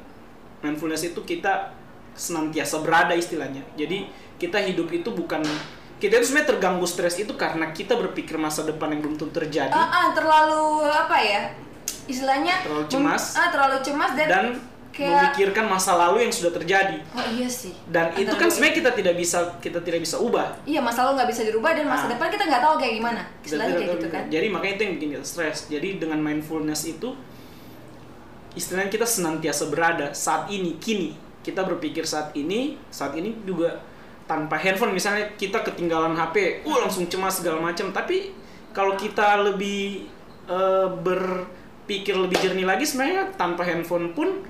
mindfulness 0.62 1.02
itu 1.02 1.20
kita 1.26 1.74
senantiasa 2.14 2.80
berada 2.80 3.12
istilahnya. 3.12 3.66
Jadi 3.74 4.06
kita 4.38 4.62
hidup 4.62 4.88
itu 4.94 5.10
bukan 5.12 5.42
kita 5.96 6.20
itu 6.20 6.28
sebenarnya 6.28 6.50
terganggu 6.56 6.86
stres 6.86 7.16
itu 7.16 7.32
karena 7.34 7.72
kita 7.72 7.96
berpikir 7.96 8.36
masa 8.36 8.68
depan 8.68 8.92
yang 8.92 9.00
belum 9.00 9.16
tentu 9.16 9.32
terjadi 9.32 9.72
Ah, 9.72 9.88
ah, 9.88 10.06
terlalu 10.12 10.84
apa 10.86 11.16
ya? 11.20 11.42
Istilahnya 12.06 12.62
Terlalu 12.62 12.86
cemas. 12.86 13.34
Ah, 13.34 13.48
terlalu 13.48 13.76
cemas 13.80 14.10
dan, 14.14 14.28
dan 14.28 14.46
kayak 14.96 15.12
memikirkan 15.28 15.66
masa 15.66 15.92
lalu 15.94 16.24
yang 16.24 16.32
sudah 16.32 16.50
terjadi 16.50 16.96
Oh 17.12 17.26
iya 17.28 17.44
sih. 17.44 17.76
dan 17.86 18.10
itu 18.12 18.24
Antara 18.24 18.38
kan 18.38 18.46
dua 18.46 18.54
sebenarnya 18.56 18.76
kita 18.76 18.90
tidak 18.92 19.14
bisa 19.14 19.38
kita 19.60 19.78
tidak 19.78 20.00
bisa 20.00 20.16
ubah 20.18 20.48
Iya, 20.64 20.80
masa 20.80 21.04
lalu 21.04 21.12
nggak 21.16 21.30
bisa 21.30 21.42
dirubah 21.44 21.72
dan 21.72 21.84
masa 21.84 22.04
Ah. 22.04 22.10
depan 22.10 22.26
kita 22.28 22.44
nggak 22.44 22.62
tahu 22.62 22.74
kayak 22.76 22.94
gimana. 22.96 23.20
Kita 23.36 23.44
Istilahnya 23.46 23.74
kayak 23.76 23.90
gitu 23.92 24.06
kan. 24.08 24.22
jadi 24.26 24.46
makanya 24.48 24.72
itu 24.72 24.82
yang 24.82 24.94
bikin 24.94 25.08
kita 25.12 25.24
stres 25.24 25.58
jadi 25.66 25.88
dengan 25.96 26.18
mindfulness 26.18 26.82
itu 26.86 27.08
istilahnya 28.52 28.88
kita 28.88 29.04
senantiasa 29.04 29.68
berada 29.68 30.10
saat 30.10 30.48
ini 30.48 30.80
kini 30.80 31.12
kita 31.42 31.62
berpikir 31.62 32.02
saat 32.02 32.32
ini 32.32 32.80
saat 32.88 33.12
ini 33.12 33.36
juga 33.44 33.78
tanpa 34.24 34.56
handphone 34.56 34.90
misalnya 34.90 35.36
kita 35.36 35.62
ketinggalan 35.62 36.16
HP 36.16 36.64
uh 36.64 36.78
langsung 36.80 37.06
cemas 37.06 37.38
segala 37.38 37.60
macam 37.60 37.92
tapi 37.92 38.32
kalau 38.72 38.96
kita 38.96 39.44
lebih 39.44 40.08
eh, 40.46 40.88
berpikir 40.96 42.16
lebih 42.16 42.40
jernih 42.40 42.64
lagi 42.64 42.82
sebenarnya 42.82 43.30
tanpa 43.34 43.62
handphone 43.62 44.10
pun 44.10 44.40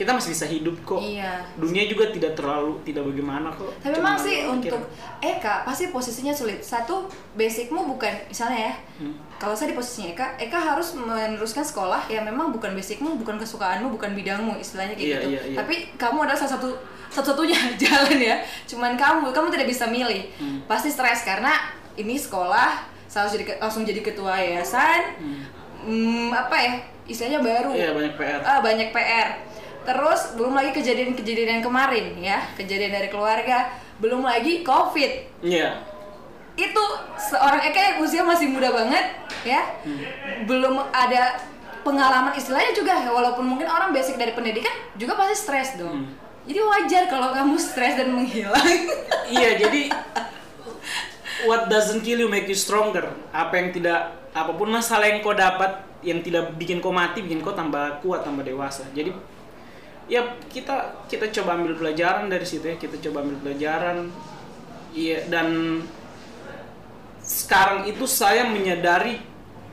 kita 0.00 0.16
masih 0.16 0.32
bisa 0.32 0.48
hidup 0.48 0.80
kok 0.80 0.96
Iya. 0.96 1.44
dunia 1.60 1.84
juga 1.84 2.08
tidak 2.08 2.32
terlalu 2.32 2.80
tidak 2.88 3.04
bagaimana 3.04 3.52
kok 3.52 3.68
Tapi 3.78 3.92
Cuma 3.92 4.16
memang 4.16 4.16
sih 4.16 4.48
untuk 4.48 4.80
Eka 5.20 5.68
pasti 5.68 5.92
posisinya 5.92 6.32
sulit. 6.32 6.64
Satu, 6.64 7.04
basicmu 7.36 7.84
bukan 7.84 8.08
misalnya 8.24 8.72
ya. 8.72 8.74
Hmm. 8.96 9.12
Kalau 9.36 9.52
saya 9.52 9.68
di 9.68 9.76
posisinya 9.76 10.16
Eka, 10.16 10.26
Eka 10.40 10.56
harus 10.56 10.96
meneruskan 10.96 11.60
sekolah 11.60 12.08
yang 12.08 12.24
memang 12.24 12.48
bukan 12.48 12.72
basicmu, 12.72 13.20
bukan 13.20 13.36
kesukaanmu, 13.36 13.92
bukan 13.92 14.16
bidangmu, 14.16 14.56
istilahnya 14.56 14.96
kayak 14.96 15.04
Iya, 15.04 15.18
gitu. 15.20 15.28
iya, 15.36 15.40
iya. 15.52 15.56
Tapi 15.60 15.74
kamu 16.00 16.24
adalah 16.24 16.40
salah 16.40 16.56
satu 16.56 16.72
satu-satunya 17.12 17.58
jalan 17.84 18.16
ya. 18.16 18.40
Cuman 18.64 18.96
kamu, 18.96 19.28
kamu 19.28 19.52
tidak 19.52 19.68
bisa 19.68 19.84
milih. 19.84 20.32
Hmm. 20.40 20.64
Pasti 20.64 20.88
stres 20.88 21.28
karena 21.28 21.52
ini 22.00 22.16
sekolah, 22.16 22.88
saya 23.04 23.28
harus 23.28 23.36
jadi 23.36 23.60
langsung 23.60 23.84
jadi 23.84 24.00
ketua 24.00 24.40
yayasan. 24.40 25.20
Hmm, 25.84 26.32
apa 26.32 26.56
ya? 26.56 26.72
Istilahnya 27.04 27.44
baru. 27.44 27.76
Iya, 27.76 27.92
banyak 27.92 28.14
PR. 28.16 28.40
Ah, 28.40 28.64
banyak 28.64 28.88
PR. 28.88 29.28
Terus 29.90 30.38
belum 30.38 30.54
lagi 30.54 30.70
kejadian-kejadian 30.70 31.58
yang 31.58 31.64
kemarin 31.66 32.14
ya, 32.22 32.38
kejadian 32.54 32.94
dari 32.94 33.10
keluarga, 33.10 33.74
belum 33.98 34.22
lagi 34.22 34.62
COVID. 34.62 35.42
iya 35.42 35.82
Itu 36.54 36.84
seorang 37.18 37.58
Eka 37.66 37.80
yang 37.82 37.96
usia 37.98 38.22
masih 38.22 38.54
muda 38.54 38.70
banget 38.70 39.18
ya. 39.42 39.66
Belum 40.46 40.78
ada 40.94 41.42
pengalaman 41.82 42.38
istilahnya 42.38 42.70
juga 42.70 43.02
walaupun 43.10 43.42
mungkin 43.42 43.66
orang 43.66 43.90
basic 43.90 44.14
dari 44.14 44.30
pendidikan 44.30 44.70
juga 44.94 45.18
pasti 45.18 45.34
stres 45.42 45.74
dong. 45.74 46.06
Hmm. 46.06 46.14
Jadi 46.46 46.60
wajar 46.62 47.02
kalau 47.10 47.34
kamu 47.34 47.58
stres 47.58 47.98
dan 47.98 48.14
menghilang. 48.14 48.62
iya 49.34 49.58
jadi 49.58 49.90
what 51.50 51.66
doesn't 51.66 52.06
kill 52.06 52.22
you 52.22 52.30
make 52.30 52.46
you 52.46 52.54
stronger 52.54 53.10
apa 53.34 53.58
yang 53.58 53.68
tidak 53.74 54.14
apa 54.30 54.52
pun 54.54 54.70
masalah 54.70 55.10
yang 55.10 55.18
kau 55.24 55.34
dapat 55.34 55.82
yang 56.00 56.20
tidak 56.24 56.54
bikin 56.56 56.78
kau 56.78 56.92
mati 56.92 57.24
bikin 57.24 57.40
kau 57.40 57.52
tambah 57.52 58.00
kuat 58.04 58.24
tambah 58.24 58.44
dewasa 58.44 58.84
jadi 58.92 59.12
ya 60.10 60.34
kita 60.50 61.06
kita 61.06 61.30
coba 61.40 61.54
ambil 61.56 61.78
pelajaran 61.78 62.26
dari 62.26 62.42
situ 62.42 62.66
ya. 62.66 62.76
Kita 62.76 62.98
coba 63.08 63.22
ambil 63.22 63.38
pelajaran. 63.40 64.10
Iya 64.90 65.30
dan 65.30 65.80
sekarang 67.22 67.86
itu 67.86 68.04
saya 68.10 68.50
menyadari 68.50 69.22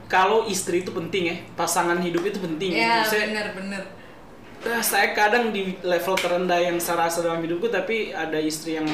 kalau 0.05 0.45
istri 0.45 0.85
itu 0.85 0.93
penting 0.93 1.23
ya. 1.33 1.35
Pasangan 1.57 1.97
hidup 1.99 2.23
itu 2.23 2.37
penting. 2.37 2.77
Ya, 2.77 3.01
Saya- 3.01 3.33
bener-bener. 3.33 3.83
Nah, 4.57 4.81
saya 4.81 5.13
kadang 5.13 5.53
di 5.53 5.77
level 5.85 6.17
terendah 6.17 6.57
yang 6.57 6.77
saya 6.81 7.07
rasa 7.07 7.21
dalam 7.21 7.41
hidupku 7.45 7.69
tapi 7.69 8.09
ada 8.13 8.41
istri 8.41 8.77
yang 8.77 8.89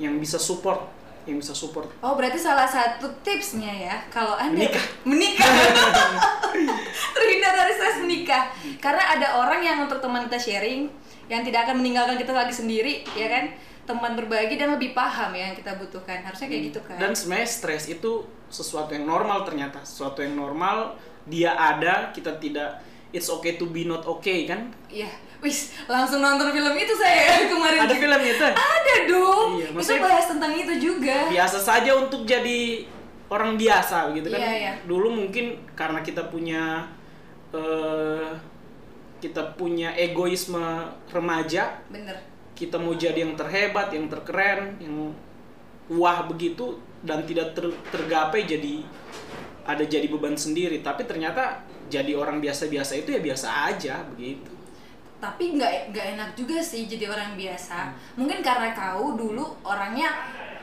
yang 0.00 0.16
bisa 0.16 0.40
support 0.40 0.97
yang 1.28 1.38
bisa 1.38 1.52
support 1.52 1.86
Oh, 1.98 2.14
berarti 2.14 2.36
salah 2.36 2.64
satu 2.64 3.06
tipsnya 3.20 3.68
ya 3.70 3.96
kalau 4.08 4.34
Anda 4.34 4.64
Menikah. 4.64 4.84
menikah. 5.04 5.48
Terhindar 7.14 7.52
dari 7.54 7.72
stres 7.72 7.96
menikah. 7.98 8.44
Karena 8.78 9.02
ada 9.10 9.28
orang 9.38 9.60
yang 9.60 9.78
untuk 9.80 9.98
teman 9.98 10.24
kita 10.24 10.38
sharing 10.38 10.88
yang 11.26 11.42
tidak 11.42 11.68
akan 11.68 11.78
meninggalkan 11.78 12.16
kita 12.16 12.32
lagi 12.32 12.50
sendiri, 12.50 13.04
ya 13.12 13.28
kan? 13.28 13.52
Teman 13.84 14.12
berbagi 14.14 14.56
dan 14.56 14.74
lebih 14.74 14.92
paham 14.92 15.32
ya 15.32 15.48
yang 15.48 15.56
kita 15.56 15.76
butuhkan. 15.76 16.20
Harusnya 16.20 16.46
kayak 16.46 16.62
gitu 16.66 16.80
kan. 16.82 16.96
dan 16.98 17.12
sebenarnya 17.12 17.48
stres 17.48 17.84
itu 17.86 18.24
sesuatu 18.48 18.92
yang 18.92 19.04
normal 19.04 19.44
ternyata 19.44 19.80
sesuatu 19.80 20.20
yang 20.20 20.32
normal 20.32 20.96
dia 21.24 21.52
ada 21.52 22.08
kita 22.10 22.36
tidak 22.36 22.80
it's 23.10 23.28
okay 23.28 23.56
to 23.56 23.68
be 23.68 23.84
not 23.84 24.04
okay 24.04 24.44
kan 24.44 24.72
Iya. 24.88 25.08
Wis, 25.38 25.58
langsung 25.86 26.18
nonton 26.18 26.50
film 26.50 26.74
itu 26.74 26.90
saya 26.92 27.38
kemarin. 27.52 27.78
ada 27.80 27.94
film 27.94 28.20
itu 28.20 28.42
Ada 28.44 28.94
dong. 29.06 29.48
Iya, 29.56 29.68
itu 29.70 29.94
bahas 29.98 30.26
tentang 30.26 30.52
itu 30.52 30.72
juga. 30.76 31.30
biasa 31.30 31.58
saja 31.58 31.94
untuk 31.94 32.24
jadi 32.24 32.82
orang 33.28 33.54
biasa 33.54 34.10
gitu 34.12 34.28
kan 34.28 34.40
Iya, 34.40 34.52
iya. 34.56 34.72
dulu 34.82 35.12
mungkin 35.14 35.60
karena 35.72 36.00
kita 36.00 36.26
punya 36.26 36.88
eh, 37.52 38.28
kita 39.18 39.54
punya 39.54 39.92
egoisme 39.92 40.62
remaja 41.08 41.76
Bener. 41.86 42.16
kita 42.54 42.74
mau 42.74 42.94
jadi 42.94 43.22
yang 43.22 43.34
terhebat, 43.34 43.90
yang 43.90 44.06
terkeren, 44.06 44.74
yang 44.78 45.12
wah 45.88 46.24
begitu 46.24 46.74
dan 47.00 47.22
tidak 47.22 47.54
ter- 47.54 47.78
tergapai 47.88 48.42
jadi 48.42 48.82
ada 49.62 49.84
jadi 49.84 50.08
beban 50.08 50.34
sendiri. 50.34 50.80
Tapi 50.80 51.04
ternyata 51.04 51.62
jadi 51.86 52.12
orang 52.12 52.40
biasa-biasa 52.40 52.96
itu 52.96 53.12
ya 53.12 53.20
biasa 53.20 53.46
aja 53.68 54.02
begitu. 54.08 54.50
Tapi 55.18 55.58
nggak 55.58 55.90
nggak 55.90 56.06
enak 56.14 56.30
juga 56.32 56.62
sih 56.62 56.86
jadi 56.86 57.10
orang 57.10 57.34
biasa. 57.34 57.90
Mungkin 58.14 58.38
karena 58.38 58.70
kau 58.70 59.14
dulu 59.14 59.44
orangnya 59.62 60.10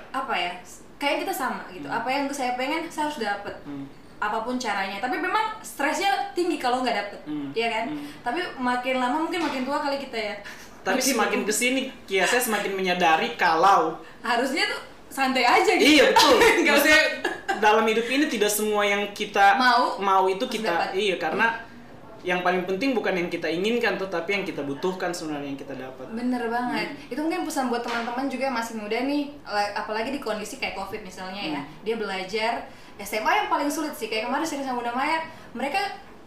apa 0.09 0.31
ya 0.31 0.51
kayak 0.95 1.27
kita 1.27 1.33
sama 1.33 1.67
gitu. 1.69 1.85
Apa 1.85 2.07
yang 2.07 2.31
saya 2.31 2.55
pengen 2.55 2.87
saya 2.87 3.07
harus 3.11 3.19
dapet. 3.19 3.55
Hmm. 3.63 3.83
apa 4.15 4.47
pun 4.47 4.55
caranya. 4.55 5.03
Tapi 5.03 5.19
memang 5.19 5.59
stresnya 5.59 6.31
tinggi 6.31 6.55
kalau 6.55 6.79
nggak 6.81 6.95
dapet 6.95 7.19
Hmm. 7.27 7.51
Iya 7.51 7.67
kan? 7.67 7.85
Hmm. 7.91 8.07
tapi 8.23 8.39
makin 8.55 8.95
lama 8.97 9.17
mungkin 9.21 9.43
makin 9.43 9.67
tua 9.67 9.83
kali 9.83 9.99
kita 9.99 10.15
ya. 10.15 10.35
Tapi 10.81 11.03
semakin 11.13 11.43
ke 11.43 11.51
sini, 11.51 11.91
Kia 12.07 12.23
saya 12.23 12.39
semakin 12.39 12.79
menyadari 12.79 13.35
kalau 13.35 13.99
harusnya 14.23 14.71
tuh 14.71 14.81
santai 15.11 15.43
aja 15.43 15.67
gitu. 15.75 15.99
Iya 15.99 16.15
betul. 16.15 16.35
Maksudnya 16.71 17.03
dalam 17.59 17.83
hidup 17.85 18.07
ini 18.07 18.25
tidak 18.31 18.51
semua 18.51 18.87
yang 18.87 19.03
kita 19.11 19.59
Mau, 19.59 19.99
mau 19.99 20.23
itu 20.31 20.47
kita 20.47 20.71
dapat. 20.71 20.95
iya 20.95 21.15
karena 21.19 21.51
yang 22.25 22.41
paling 22.41 22.65
penting 22.65 22.97
bukan 22.97 23.13
yang 23.13 23.29
kita 23.29 23.45
inginkan 23.45 23.95
tetapi 23.95 24.29
yang 24.33 24.43
kita 24.43 24.65
butuhkan 24.65 25.13
sebenarnya 25.13 25.53
yang 25.53 25.59
kita 25.61 25.77
dapat. 25.77 26.09
Bener 26.09 26.49
banget. 26.49 26.97
Itu 27.05 27.21
mungkin 27.21 27.45
pesan 27.45 27.69
buat 27.69 27.85
teman-teman 27.85 28.25
juga 28.25 28.49
yang 28.49 28.57
masih 28.57 28.81
muda 28.81 28.97
nih, 28.97 29.29
la- 29.45 29.77
apalagi 29.77 30.09
di 30.09 30.17
kondisi 30.17 30.57
kayak 30.57 30.73
COVID 30.73 31.05
misalnya 31.05 31.41
ya. 31.41 31.61
Dia 31.85 31.95
belajar 31.95 32.65
SMA 32.97 33.29
yang 33.29 33.47
paling 33.47 33.69
sulit 33.69 33.93
sih. 33.93 34.09
Kayak 34.09 34.27
kemarin 34.27 34.41
sering 34.41 34.65
sama 34.65 34.81
Bunda 34.81 34.97
Maya, 34.97 35.21
mereka 35.53 35.77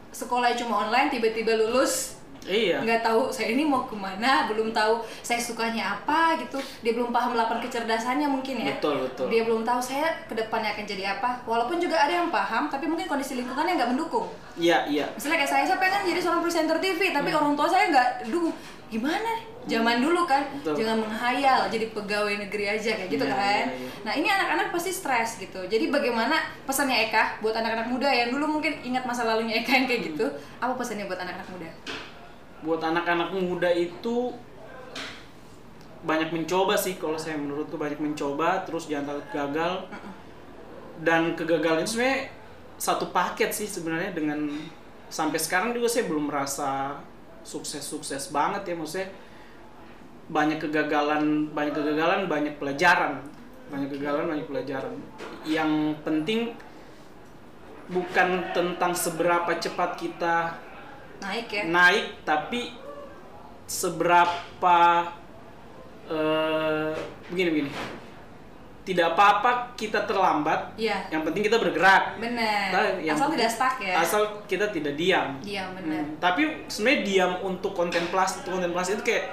sekolah 0.08 0.54
cuma 0.54 0.86
online, 0.86 1.10
tiba-tiba 1.10 1.58
lulus 1.58 2.17
Iya. 2.46 2.80
nggak 2.80 3.00
tahu 3.02 3.28
saya 3.28 3.52
ini 3.52 3.64
mau 3.64 3.84
ke 3.84 3.96
mana, 3.96 4.46
belum 4.46 4.70
tahu 4.70 5.02
saya 5.20 5.36
sukanya 5.36 5.98
apa 5.98 6.38
gitu. 6.38 6.56
Dia 6.80 6.92
belum 6.94 7.10
paham 7.10 7.34
lapan 7.34 7.58
kecerdasannya 7.58 8.28
mungkin 8.28 8.62
ya. 8.62 8.76
Betul, 8.78 9.04
betul. 9.08 9.26
Dia 9.28 9.42
belum 9.44 9.62
tahu 9.64 9.80
saya 9.80 10.06
ke 10.24 10.34
depannya 10.36 10.72
akan 10.72 10.84
jadi 10.86 11.18
apa. 11.18 11.42
Walaupun 11.44 11.76
juga 11.76 11.98
ada 11.98 12.12
yang 12.12 12.30
paham, 12.30 12.68
tapi 12.68 12.86
mungkin 12.86 13.04
kondisi 13.04 13.34
lingkungannya 13.34 13.74
nggak 13.74 13.90
mendukung 13.92 14.28
Iya, 14.58 14.90
iya. 14.90 15.06
misalnya 15.14 15.38
kayak 15.46 15.52
saya 15.54 15.64
saya 15.64 15.78
pengen 15.78 16.02
jadi 16.02 16.18
seorang 16.18 16.42
presenter 16.42 16.76
TV 16.82 17.14
tapi 17.14 17.30
orang 17.30 17.54
tua 17.54 17.70
saya 17.70 17.94
nggak 17.94 18.26
dukung 18.26 18.50
gimana 18.88 19.38
zaman 19.68 20.00
dulu 20.00 20.24
kan 20.24 20.42
Betul. 20.58 20.80
jangan 20.80 21.04
menghayal 21.04 21.68
jadi 21.68 21.92
pegawai 21.92 22.34
negeri 22.40 22.64
aja 22.72 22.90
kayak 22.96 23.10
gitu 23.12 23.22
Iya, 23.28 23.36
kan 23.36 23.64
iya, 23.68 23.76
iya. 23.76 23.88
nah 24.00 24.12
ini 24.16 24.24
anak-anak 24.26 24.72
pasti 24.72 24.90
stres 24.90 25.36
gitu 25.36 25.60
jadi 25.68 25.92
bagaimana 25.92 26.40
pesannya 26.64 27.06
Eka 27.06 27.38
buat 27.44 27.52
anak-anak 27.52 27.86
muda 27.86 28.08
yang 28.08 28.32
dulu 28.32 28.58
mungkin 28.58 28.80
ingat 28.80 29.04
masa 29.04 29.28
lalunya 29.28 29.60
Eka 29.60 29.76
yang 29.76 29.86
kayak 29.86 30.02
gitu 30.10 30.26
apa 30.58 30.72
pesannya 30.72 31.04
buat 31.04 31.20
anak-anak 31.20 31.48
muda 31.52 31.68
buat 32.62 32.82
anak-anak 32.82 33.34
muda 33.38 33.70
itu 33.70 34.34
banyak 35.98 36.30
mencoba 36.30 36.78
sih 36.78 36.94
kalau 36.94 37.18
saya 37.18 37.34
menurutku 37.34 37.74
banyak 37.74 37.98
mencoba 37.98 38.62
terus 38.62 38.86
jangan 38.86 39.14
takut 39.14 39.28
gagal. 39.34 39.74
Dan 40.98 41.38
kegagalan 41.38 41.86
itu 41.86 41.94
sebenarnya 41.94 42.34
satu 42.78 43.10
paket 43.14 43.50
sih 43.54 43.66
sebenarnya 43.70 44.14
dengan 44.14 44.50
sampai 45.10 45.38
sekarang 45.38 45.74
juga 45.74 45.86
saya 45.90 46.10
belum 46.10 46.30
merasa 46.30 46.98
sukses-sukses 47.46 48.34
banget 48.34 48.66
ya 48.66 48.74
maksudnya 48.74 49.08
banyak 50.28 50.58
kegagalan 50.60 51.48
banyak 51.54 51.72
kegagalan 51.72 52.28
banyak 52.28 52.54
pelajaran 52.60 53.24
banyak 53.68 53.88
kegagalan 53.92 54.26
banyak 54.32 54.46
pelajaran. 54.48 54.94
Yang 55.44 55.72
penting 56.02 56.40
bukan 57.88 58.52
tentang 58.52 58.92
seberapa 58.92 59.48
cepat 59.56 59.96
kita 59.96 60.56
naik 61.22 61.46
ya? 61.50 61.62
Naik 61.68 62.06
tapi 62.22 62.74
seberapa 63.68 64.78
eh 66.08 66.92
begini 67.28 67.48
begini. 67.52 67.72
Tidak 68.88 69.04
apa-apa 69.04 69.76
kita 69.76 70.08
terlambat 70.08 70.72
iya. 70.80 71.04
yang 71.12 71.20
penting 71.20 71.44
kita 71.44 71.60
bergerak. 71.60 72.16
Yang 73.04 73.20
asal 73.20 73.28
tidak 73.36 73.50
stuck 73.52 73.76
ya? 73.84 73.94
Asal 74.00 74.22
kita 74.48 74.72
tidak 74.72 74.96
diam. 74.96 75.36
Bener 75.44 76.08
Hmm, 76.08 76.16
tapi 76.16 76.64
sebenarnya 76.72 77.00
diam 77.04 77.32
untuk 77.44 77.76
kontemplasi 77.76 78.48
kontemplasi 78.48 78.96
itu 78.96 79.04
kayak 79.04 79.28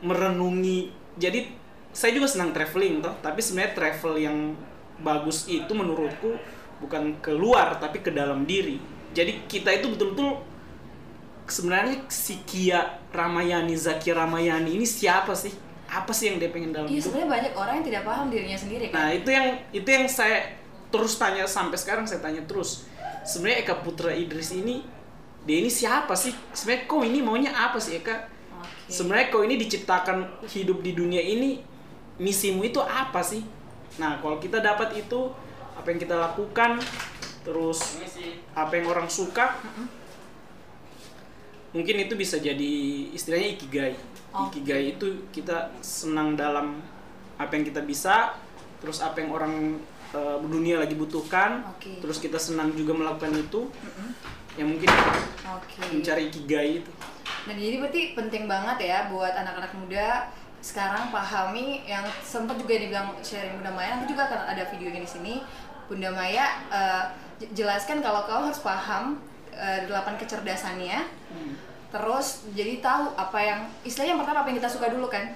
merenungi. 0.00 0.88
Jadi 1.20 1.52
saya 1.92 2.16
juga 2.16 2.32
senang 2.32 2.56
traveling 2.56 3.04
toh 3.04 3.12
tapi 3.20 3.44
sebenarnya 3.44 3.76
travel 3.76 4.14
yang 4.16 4.56
bagus 5.04 5.44
itu 5.52 5.70
menurutku 5.76 6.40
bukan 6.80 7.18
keluar 7.20 7.76
tapi 7.76 8.00
ke 8.00 8.08
dalam 8.08 8.48
diri. 8.48 8.80
Jadi 9.12 9.44
kita 9.50 9.68
itu 9.74 9.92
betul-betul 9.92 10.47
sebenarnya 11.48 12.04
si 12.06 12.38
Kia 12.44 13.00
Ramayani 13.10 13.74
Zaki 13.74 14.12
Ramayani 14.12 14.76
ini 14.76 14.86
siapa 14.86 15.32
sih? 15.32 15.52
Apa 15.88 16.12
sih 16.12 16.28
yang 16.28 16.36
dia 16.36 16.52
pengen 16.52 16.70
dalam 16.70 16.84
Iya 16.84 17.00
hidup? 17.00 17.04
sebenarnya 17.08 17.30
banyak 17.32 17.52
orang 17.56 17.74
yang 17.80 17.86
tidak 17.88 18.02
paham 18.04 18.26
dirinya 18.28 18.58
sendiri 18.60 18.84
nah 18.92 19.08
kan. 19.08 19.16
itu 19.16 19.28
yang 19.32 19.46
itu 19.72 19.88
yang 19.88 20.04
saya 20.04 20.38
terus 20.92 21.16
tanya 21.16 21.48
sampai 21.48 21.76
sekarang 21.80 22.04
saya 22.04 22.20
tanya 22.20 22.44
terus. 22.44 22.84
Sebenarnya 23.24 23.64
Eka 23.64 23.80
Putra 23.80 24.12
Idris 24.12 24.52
ini 24.52 24.84
dia 25.44 25.56
ini 25.58 25.72
siapa 25.72 26.12
sih? 26.12 26.36
Sebenarnya 26.52 26.84
kau 26.84 27.00
ini 27.00 27.24
maunya 27.24 27.52
apa 27.52 27.80
sih 27.80 27.96
Eka? 27.96 28.36
Oke. 28.58 28.92
sebenarnya 28.92 29.32
kau 29.32 29.40
ini 29.40 29.56
diciptakan 29.56 30.44
hidup 30.44 30.84
di 30.84 30.92
dunia 30.92 31.20
ini 31.20 31.64
misimu 32.16 32.64
itu 32.64 32.80
apa 32.84 33.24
sih? 33.24 33.40
Nah 33.96 34.20
kalau 34.20 34.36
kita 34.36 34.60
dapat 34.60 34.92
itu 34.92 35.32
apa 35.72 35.86
yang 35.88 36.00
kita 36.00 36.16
lakukan 36.16 36.76
terus 37.40 37.96
apa 38.52 38.72
yang 38.76 38.92
orang 38.92 39.08
suka 39.08 39.56
mungkin 41.68 42.00
itu 42.00 42.14
bisa 42.16 42.40
jadi 42.40 42.72
istilahnya 43.12 43.48
ikigai 43.54 43.94
Oke. 44.32 44.60
ikigai 44.60 44.96
itu 44.96 45.28
kita 45.28 45.72
senang 45.80 46.32
dalam 46.32 46.80
apa 47.36 47.52
yang 47.54 47.64
kita 47.64 47.84
bisa 47.84 48.34
terus 48.80 49.04
apa 49.04 49.20
yang 49.20 49.30
orang 49.30 49.76
eh, 50.12 50.36
dunia 50.42 50.80
lagi 50.80 50.96
butuhkan 50.96 51.64
Oke. 51.76 52.00
terus 52.00 52.18
kita 52.18 52.40
senang 52.40 52.72
juga 52.72 52.96
melakukan 52.96 53.36
itu 53.36 53.68
Mm-mm. 53.68 54.08
yang 54.56 54.68
mungkin 54.72 54.88
Oke. 55.54 55.80
mencari 55.92 56.32
ikigai 56.32 56.84
itu 56.84 56.92
Dan 57.44 57.56
jadi 57.56 57.80
berarti 57.80 58.02
penting 58.12 58.44
banget 58.44 58.78
ya 58.84 58.98
buat 59.08 59.32
anak-anak 59.32 59.72
muda 59.76 60.28
sekarang 60.58 61.14
pahami 61.14 61.86
yang 61.86 62.02
sempat 62.20 62.58
juga 62.58 62.74
dibilang 62.76 63.14
sharing 63.22 63.56
Bunda 63.62 63.70
Maya 63.72 63.96
nanti 63.96 64.10
juga 64.10 64.26
akan 64.26 64.52
ada 64.52 64.66
videonya 64.74 65.00
di 65.00 65.10
sini 65.10 65.34
Bunda 65.86 66.10
Maya 66.10 66.44
j- 67.38 67.48
jelaskan 67.54 68.02
kalau 68.02 68.26
kau 68.26 68.42
harus 68.42 68.58
paham 68.58 69.22
delapan 69.84 70.14
kecerdasannya. 70.14 70.98
Terus 71.88 72.26
jadi 72.52 72.84
tahu 72.84 73.16
apa 73.16 73.38
yang 73.40 73.60
istilahnya 73.80 74.12
yang 74.14 74.20
pertama 74.20 74.44
apa 74.44 74.48
yang 74.52 74.58
kita 74.60 74.70
suka 74.70 74.92
dulu 74.92 75.08
kan. 75.08 75.32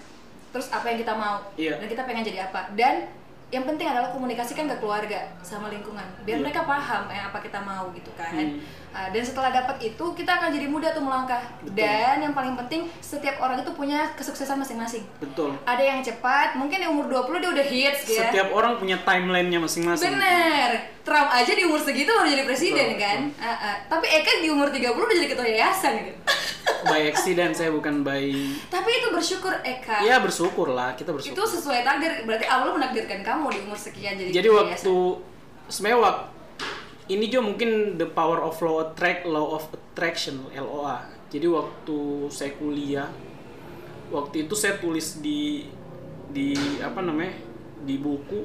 Terus 0.52 0.69
apa 0.69 0.85
yang 0.93 1.00
kita 1.00 1.17
mau 1.17 1.41
Iya. 1.57 1.81
dan 1.81 1.87
kita 1.88 2.02
pengen 2.05 2.25
jadi 2.29 2.47
apa. 2.47 2.69
Dan 2.76 3.09
yang 3.53 3.69
penting 3.69 3.85
adalah 3.85 4.09
komunikasikan 4.09 4.65
ke 4.65 4.81
keluarga 4.81 5.29
sama 5.45 5.69
lingkungan. 5.69 6.03
Biar 6.25 6.41
Iya. 6.41 6.45
mereka 6.49 6.65
paham 6.65 7.05
ya 7.13 7.29
apa 7.29 7.37
kita 7.45 7.61
mau 7.61 7.93
gitu 7.93 8.09
kan. 8.17 8.33
Hmm. 8.33 8.57
Uh, 8.93 9.09
dan 9.13 9.21
setelah 9.25 9.53
dapat 9.53 9.77
itu 9.93 10.05
kita 10.17 10.41
akan 10.41 10.49
jadi 10.53 10.73
mudah 10.73 10.97
tuh 10.97 11.05
melangkah. 11.05 11.45
Betul. 11.61 11.85
dan 11.85 12.17
yang 12.25 12.33
paling 12.33 12.57
penting 12.57 12.89
setiap 13.05 13.37
orang 13.45 13.61
itu 13.61 13.69
punya 13.77 14.09
kesuksesan 14.17 14.57
masing-masing. 14.57 15.05
Betul. 15.21 15.53
Ada 15.69 15.85
yang 15.85 16.01
cepat 16.01 16.57
mungkin 16.57 16.81
di 16.81 16.89
umur 16.89 17.13
20 17.13 17.45
dia 17.45 17.51
udah 17.53 17.67
hits 17.69 18.03
ya. 18.09 18.33
Setiap 18.33 18.49
orang 18.57 18.81
punya 18.81 18.97
timelinenya 19.05 19.61
masing-masing. 19.61 20.17
Bener. 20.17 20.89
Trump 21.05 21.29
aja 21.29 21.53
di 21.53 21.67
umur 21.69 21.83
segitu 21.83 22.09
baru 22.09 22.31
jadi 22.31 22.45
presiden 22.47 22.95
Betul, 22.95 23.03
kan? 23.03 23.19
Ah, 23.43 23.51
ah. 23.59 23.77
tapi 23.91 24.07
Eka 24.07 24.39
di 24.39 24.49
umur 24.49 24.71
30 24.71 24.95
udah 24.95 25.17
jadi 25.19 25.29
ketua 25.29 25.45
yayasan 25.51 25.93
gitu 25.99 26.15
by 26.87 27.01
accident 27.09 27.53
saya 27.55 27.71
bukan 27.71 28.03
by 28.03 28.31
tapi 28.71 28.91
itu 28.91 29.09
bersyukur 29.15 29.55
Eka. 29.62 30.03
Ya 30.05 30.19
bersyukur 30.19 30.71
lah 30.73 30.95
kita 30.99 31.15
itu 31.15 31.35
bersyukur 31.35 31.47
sesuai 31.47 31.81
takdir 31.87 32.27
berarti 32.27 32.47
Allah 32.47 32.73
menakdirkan 32.75 33.21
kamu 33.23 33.47
di 33.53 33.59
umur 33.65 33.79
sekian 33.79 34.19
jadi 34.19 34.31
jadi 34.43 34.49
waktu 34.51 34.95
sebenarnya 35.71 36.01
waktu 36.03 36.25
ini 37.11 37.25
juga 37.29 37.43
mungkin 37.45 37.71
the 37.99 38.09
power 38.09 38.41
of 38.41 38.57
law 38.62 38.89
attract 38.89 39.27
law 39.27 39.59
of 39.59 39.67
attraction 39.75 40.47
LOA 40.55 41.03
jadi 41.33 41.49
waktu 41.49 41.99
saya 42.29 42.53
kuliah 42.61 43.09
waktu 44.12 44.45
itu 44.45 44.55
saya 44.55 44.77
tulis 44.77 45.25
di 45.25 45.65
di 46.29 46.53
apa 46.85 47.01
namanya 47.01 47.33
di 47.83 47.97
buku. 47.97 48.45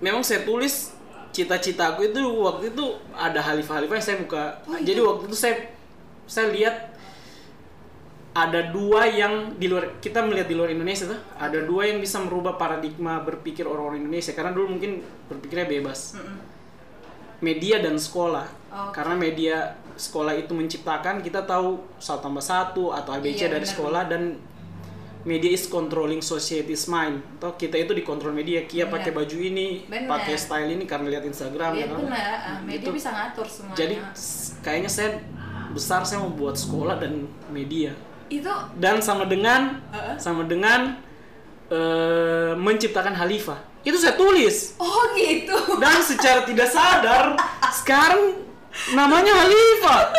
Memang 0.00 0.24
saya 0.24 0.44
tulis 0.44 0.92
cita-cita 1.32 1.92
aku 1.92 2.08
itu 2.08 2.20
waktu 2.20 2.72
itu 2.72 2.84
ada 3.12 3.40
halifah-halifah 3.44 3.96
yang 4.00 4.06
saya 4.06 4.18
buka. 4.20 4.44
Oh, 4.64 4.76
jadi 4.80 5.00
gitu? 5.00 5.08
waktu 5.08 5.22
itu 5.28 5.36
saya 5.36 5.54
saya 6.26 6.50
lihat 6.50 6.76
ada 8.36 8.68
dua 8.68 9.08
yang 9.08 9.56
di 9.56 9.64
luar 9.64 9.96
kita 9.96 10.20
melihat 10.20 10.44
di 10.44 10.52
luar 10.52 10.68
Indonesia 10.68 11.08
tuh 11.08 11.16
ada 11.40 11.56
dua 11.64 11.88
yang 11.88 11.98
bisa 11.98 12.20
merubah 12.20 12.54
paradigma 12.54 13.24
berpikir 13.24 13.64
orang-orang 13.64 14.04
Indonesia 14.04 14.36
karena 14.36 14.52
dulu 14.52 14.76
mungkin 14.76 15.00
berpikirnya 15.26 15.64
bebas 15.64 16.20
Mm-mm. 16.20 16.36
media 17.40 17.80
dan 17.80 17.96
sekolah 17.96 18.44
Oke. 18.68 18.92
karena 18.92 19.14
media 19.16 19.56
sekolah 19.96 20.36
itu 20.36 20.52
menciptakan 20.52 21.24
kita 21.24 21.48
tahu 21.48 21.80
satu 21.96 22.20
tambah 22.20 22.44
satu 22.44 22.92
atau 22.92 23.16
ABC 23.16 23.48
Iya, 23.48 23.56
dari 23.56 23.64
benar, 23.64 23.72
sekolah 23.72 24.02
dan 24.04 24.22
media 25.24 25.50
is 25.50 25.66
controlling 25.66 26.20
society's 26.20 26.86
mind 26.86 27.18
atau 27.40 27.56
kita 27.56 27.74
itu 27.74 27.96
dikontrol 27.96 28.30
media 28.30 28.62
Kia 28.62 28.86
pakai 28.86 29.10
baju 29.10 29.32
ini 29.34 29.82
pakai 29.88 30.36
style 30.36 30.70
ini 30.70 30.84
karena 30.84 31.08
lihat 31.08 31.24
Instagram 31.24 31.72
Iya 31.72 31.80
ya 31.80 31.86
kan? 31.88 31.98
benar, 31.98 32.36
ah, 32.36 32.58
media 32.60 32.84
Gitu. 32.84 32.92
bisa 32.92 33.08
ngatur 33.10 33.48
semuanya. 33.48 33.74
jadi 33.74 33.94
kayaknya 34.60 34.90
saya 34.92 35.08
besar 35.76 36.00
saya 36.08 36.24
mau 36.24 36.32
buat 36.32 36.56
sekolah 36.56 36.96
dan 36.96 37.28
media. 37.52 37.92
Itu 38.32 38.50
dan 38.80 38.98
sama 39.04 39.28
dengan 39.28 39.84
Heeh. 39.92 40.16
sama 40.16 40.48
dengan 40.48 40.96
eh, 41.68 42.56
menciptakan 42.56 43.12
khalifah. 43.12 43.60
Itu 43.84 44.00
saya 44.00 44.16
tulis. 44.18 44.74
Oh 44.80 45.12
gitu. 45.14 45.54
dan 45.78 46.00
secara 46.02 46.42
tidak 46.42 46.66
sadar 46.72 47.38
sekarang 47.70 48.42
namanya 48.96 49.32
khalifah. 49.44 50.00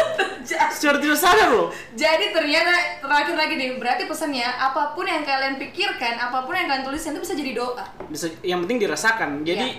Secara 0.48 0.96
tidak 1.04 1.20
sadar 1.20 1.52
loh. 1.52 1.70
Jadi 1.91 2.32
ternyata 2.32 2.72
terakhir 3.04 3.36
lagi 3.36 3.54
nih, 3.60 3.76
berarti 3.76 4.08
pesannya 4.08 4.48
apa 4.48 4.96
pun 4.96 5.04
yang 5.04 5.28
kalian 5.28 5.60
pikirkan, 5.60 6.15
apa 6.15 6.48
pun 6.48 6.56
yang 6.56 6.72
kalian 6.72 6.88
tuliskan 6.88 7.20
itu 7.20 7.28
bisa 7.28 7.36
jadi 7.36 7.52
doa. 7.52 7.84
bisa 8.08 8.32
yang 8.48 8.63
penting 8.63 8.88
dirasakan. 8.88 9.43
Jadi 9.43 9.76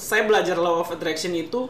saya 0.00 0.24
belajar 0.24 0.56
law 0.56 0.80
of 0.80 0.88
attraction 0.88 1.36
itu 1.36 1.68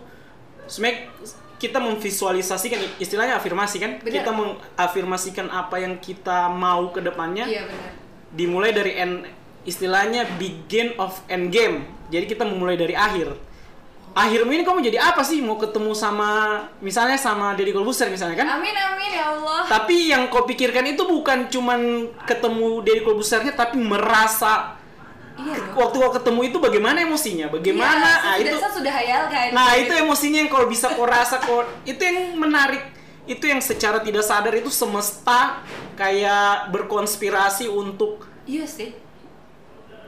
sebenarnya 0.71 1.11
kita 1.57 1.79
memvisualisasikan 1.79 3.01
istilahnya 3.01 3.37
afirmasi 3.37 3.77
kan 3.77 3.97
Benar. 3.99 4.13
kita 4.13 4.31
mengafirmasikan 4.31 5.47
apa 5.49 5.77
yang 5.79 5.97
kita 5.97 6.49
mau 6.49 6.89
ke 6.91 7.01
depannya 7.01 7.45
Iya 7.45 7.65
benar. 7.65 7.93
dimulai 8.31 8.71
dari 8.71 8.93
end 8.95 9.25
istilahnya 9.63 10.37
begin 10.37 10.93
of 10.97 11.17
end 11.27 11.49
game 11.49 11.83
jadi 12.07 12.25
kita 12.25 12.45
memulai 12.45 12.77
dari 12.77 12.93
akhir 12.93 13.35
akhirmu 14.13 14.49
ini 14.49 14.65
kamu 14.65 14.81
jadi 14.81 14.99
apa 15.03 15.21
sih 15.21 15.45
mau 15.45 15.57
ketemu 15.57 15.93
sama 15.93 16.29
misalnya 16.81 17.17
sama 17.17 17.53
Deddy 17.53 17.73
Corbuzier 17.73 18.09
misalnya 18.09 18.37
kan 18.37 18.49
Amin 18.57 18.73
amin 18.73 19.11
ya 19.13 19.29
Allah. 19.29 19.61
tapi 19.69 20.09
yang 20.09 20.29
kau 20.29 20.45
pikirkan 20.45 20.89
itu 20.89 21.05
bukan 21.05 21.49
cuman 21.49 21.81
ketemu 22.25 22.81
Deddy 22.81 23.03
Corbuziernya 23.03 23.53
tapi 23.53 23.77
merasa 23.77 24.77
Iya 25.37 25.57
waktu 25.77 25.97
kau 26.01 26.13
ketemu 26.13 26.41
itu 26.49 26.57
bagaimana 26.57 26.99
emosinya 27.05 27.47
bagaimana 27.49 28.09
Iya, 28.09 28.25
ah, 28.25 28.35
sudah 28.41 28.53
itu 28.57 28.69
sudah 28.81 28.93
hayalkan. 28.93 29.47
nah 29.53 29.77
itu 29.77 29.93
emosinya 29.93 30.39
yang 30.41 30.49
kalau 30.49 30.65
bisa 30.65 30.89
kau 30.97 31.05
rasa 31.05 31.37
kau 31.39 31.61
itu 31.85 32.01
yang 32.01 32.33
menarik 32.35 32.81
itu 33.29 33.45
yang 33.45 33.61
secara 33.61 34.01
tidak 34.01 34.25
sadar 34.25 34.55
itu 34.55 34.73
semesta 34.73 35.61
kayak 35.93 36.73
berkonspirasi 36.73 37.69
untuk 37.69 38.25
Iya 38.49 38.65
sih. 38.65 38.97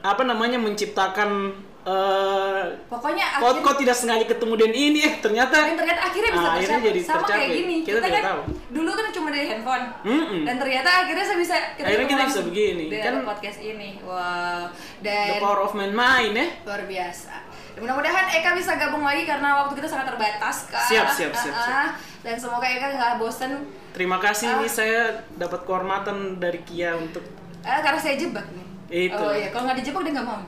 apa 0.00 0.22
namanya 0.24 0.56
menciptakan 0.56 1.52
eh 1.88 2.64
Pokoknya 2.84 3.24
kau, 3.34 3.48
akhir- 3.48 3.62
kau 3.62 3.74
tidak 3.76 3.94
sengaja 3.94 4.24
ketemu 4.24 4.54
dan 4.56 4.70
ini 4.70 4.98
eh 5.00 5.14
ternyata 5.18 5.56
dan 5.62 5.76
ternyata 5.76 6.00
akhirnya 6.02 6.30
bisa 6.30 6.42
Ah, 6.42 6.52
akhirnya 6.52 6.68
tercapai. 6.74 6.88
jadi 6.88 7.00
sama 7.00 7.14
kayak 7.14 7.24
tercapai. 7.24 7.48
gini. 7.54 7.76
Kita 7.80 7.98
Kita, 7.98 8.08
kan 8.10 8.22
tahu. 8.26 8.40
dulu 8.70 8.90
kan 8.90 9.04
cuma 9.10 9.28
dari 9.28 9.46
handphone. 9.46 9.84
Mm-mm. 10.02 10.40
Dan 10.42 10.54
ternyata 10.58 10.90
akhirnya 10.98 11.24
saya 11.24 11.38
bisa 11.38 11.54
Akhirnya 11.78 12.06
kita 12.06 12.22
bisa 12.26 12.40
begini. 12.42 12.84
Kan- 12.90 13.24
podcast 13.24 13.58
ini. 13.58 13.90
Wow. 14.00 14.68
the 14.98 15.08
Dan 15.08 15.38
power 15.38 15.60
of 15.62 15.72
man 15.72 15.92
mind 15.92 16.34
ya 16.34 16.46
luar 16.62 16.82
biasa. 16.84 17.34
Dan 17.72 17.80
mudah-mudahan 17.80 18.26
Eka 18.32 18.50
bisa 18.52 18.74
gabung 18.74 19.02
lagi 19.02 19.22
karena 19.22 19.48
waktu 19.56 19.72
kita 19.74 19.88
sangat 19.88 20.06
terbatas 20.08 20.56
kak. 20.66 20.82
Siap, 20.84 21.06
siap, 21.08 21.32
siap, 21.32 21.54
Ah, 21.54 21.64
ah. 21.64 21.88
Dan 22.20 22.34
semoga 22.34 22.66
Eka 22.66 22.86
nggak 22.90 23.12
bosen. 23.16 23.52
Terima 23.90 24.18
kasih 24.18 24.46
Ah. 24.46 24.54
ini 24.56 24.68
saya 24.68 25.00
dapat 25.32 25.62
kehormatan 25.62 26.36
dari 26.36 26.60
Kia 26.62 26.92
untuk 26.94 27.22
Eh, 27.60 27.80
karena 27.80 27.96
saya 27.96 28.14
jebak 28.14 28.44
nih. 28.48 28.66
Itu. 28.88 29.20
Oh 29.20 29.32
iya, 29.36 29.52
kalau 29.52 29.68
nggak 29.68 29.84
dijebak 29.84 30.00
dia 30.08 30.12
nggak 30.16 30.28
mau. 30.28 30.40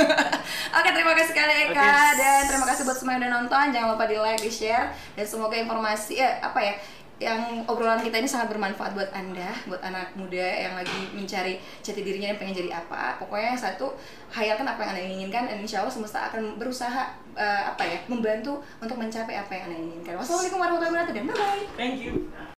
Oke, 0.78 0.90
terima 0.94 1.12
kasih 1.18 1.30
sekali 1.34 1.52
Eka 1.66 1.74
Oke. 1.74 2.18
dan 2.22 2.42
terima 2.46 2.66
kasih 2.70 2.82
buat 2.86 2.98
semua 2.98 3.18
yang 3.18 3.22
udah 3.26 3.32
nonton. 3.42 3.64
Jangan 3.74 3.88
lupa 3.98 4.04
di 4.06 4.16
like, 4.18 4.38
di 4.38 4.50
share 4.50 4.94
dan 5.18 5.26
semoga 5.26 5.58
informasi 5.58 6.22
eh, 6.22 6.38
apa 6.38 6.60
ya 6.62 6.74
yang 7.22 7.62
obrolan 7.70 8.02
kita 8.02 8.18
ini 8.18 8.26
sangat 8.26 8.50
bermanfaat 8.50 8.90
buat 8.90 9.06
anda, 9.14 9.54
buat 9.70 9.78
anak 9.86 10.18
muda 10.18 10.42
yang 10.42 10.74
lagi 10.74 11.14
mencari 11.14 11.62
jati 11.78 12.02
dirinya 12.02 12.34
dan 12.34 12.38
pengen 12.42 12.54
jadi 12.62 12.70
apa. 12.78 13.18
Pokoknya 13.22 13.54
satu 13.54 13.94
hayalkan 14.34 14.66
apa 14.66 14.82
yang 14.82 14.90
anda 14.94 15.02
inginkan 15.02 15.46
dan 15.46 15.58
insya 15.62 15.82
Allah 15.82 15.94
semesta 15.94 16.30
akan 16.30 16.58
berusaha 16.58 17.10
eh, 17.34 17.62
apa 17.70 17.82
ya 17.82 17.98
membantu 18.06 18.62
untuk 18.78 18.98
mencapai 18.98 19.34
apa 19.34 19.50
yang 19.50 19.64
anda 19.70 19.78
inginkan. 19.82 20.14
Wassalamualaikum 20.14 20.58
warahmatullahi 20.62 20.90
wabarakatuh 20.94 21.14
dan 21.14 21.24
bye 21.26 21.34
bye. 21.34 21.64
thank 21.74 21.98
you 22.02 22.30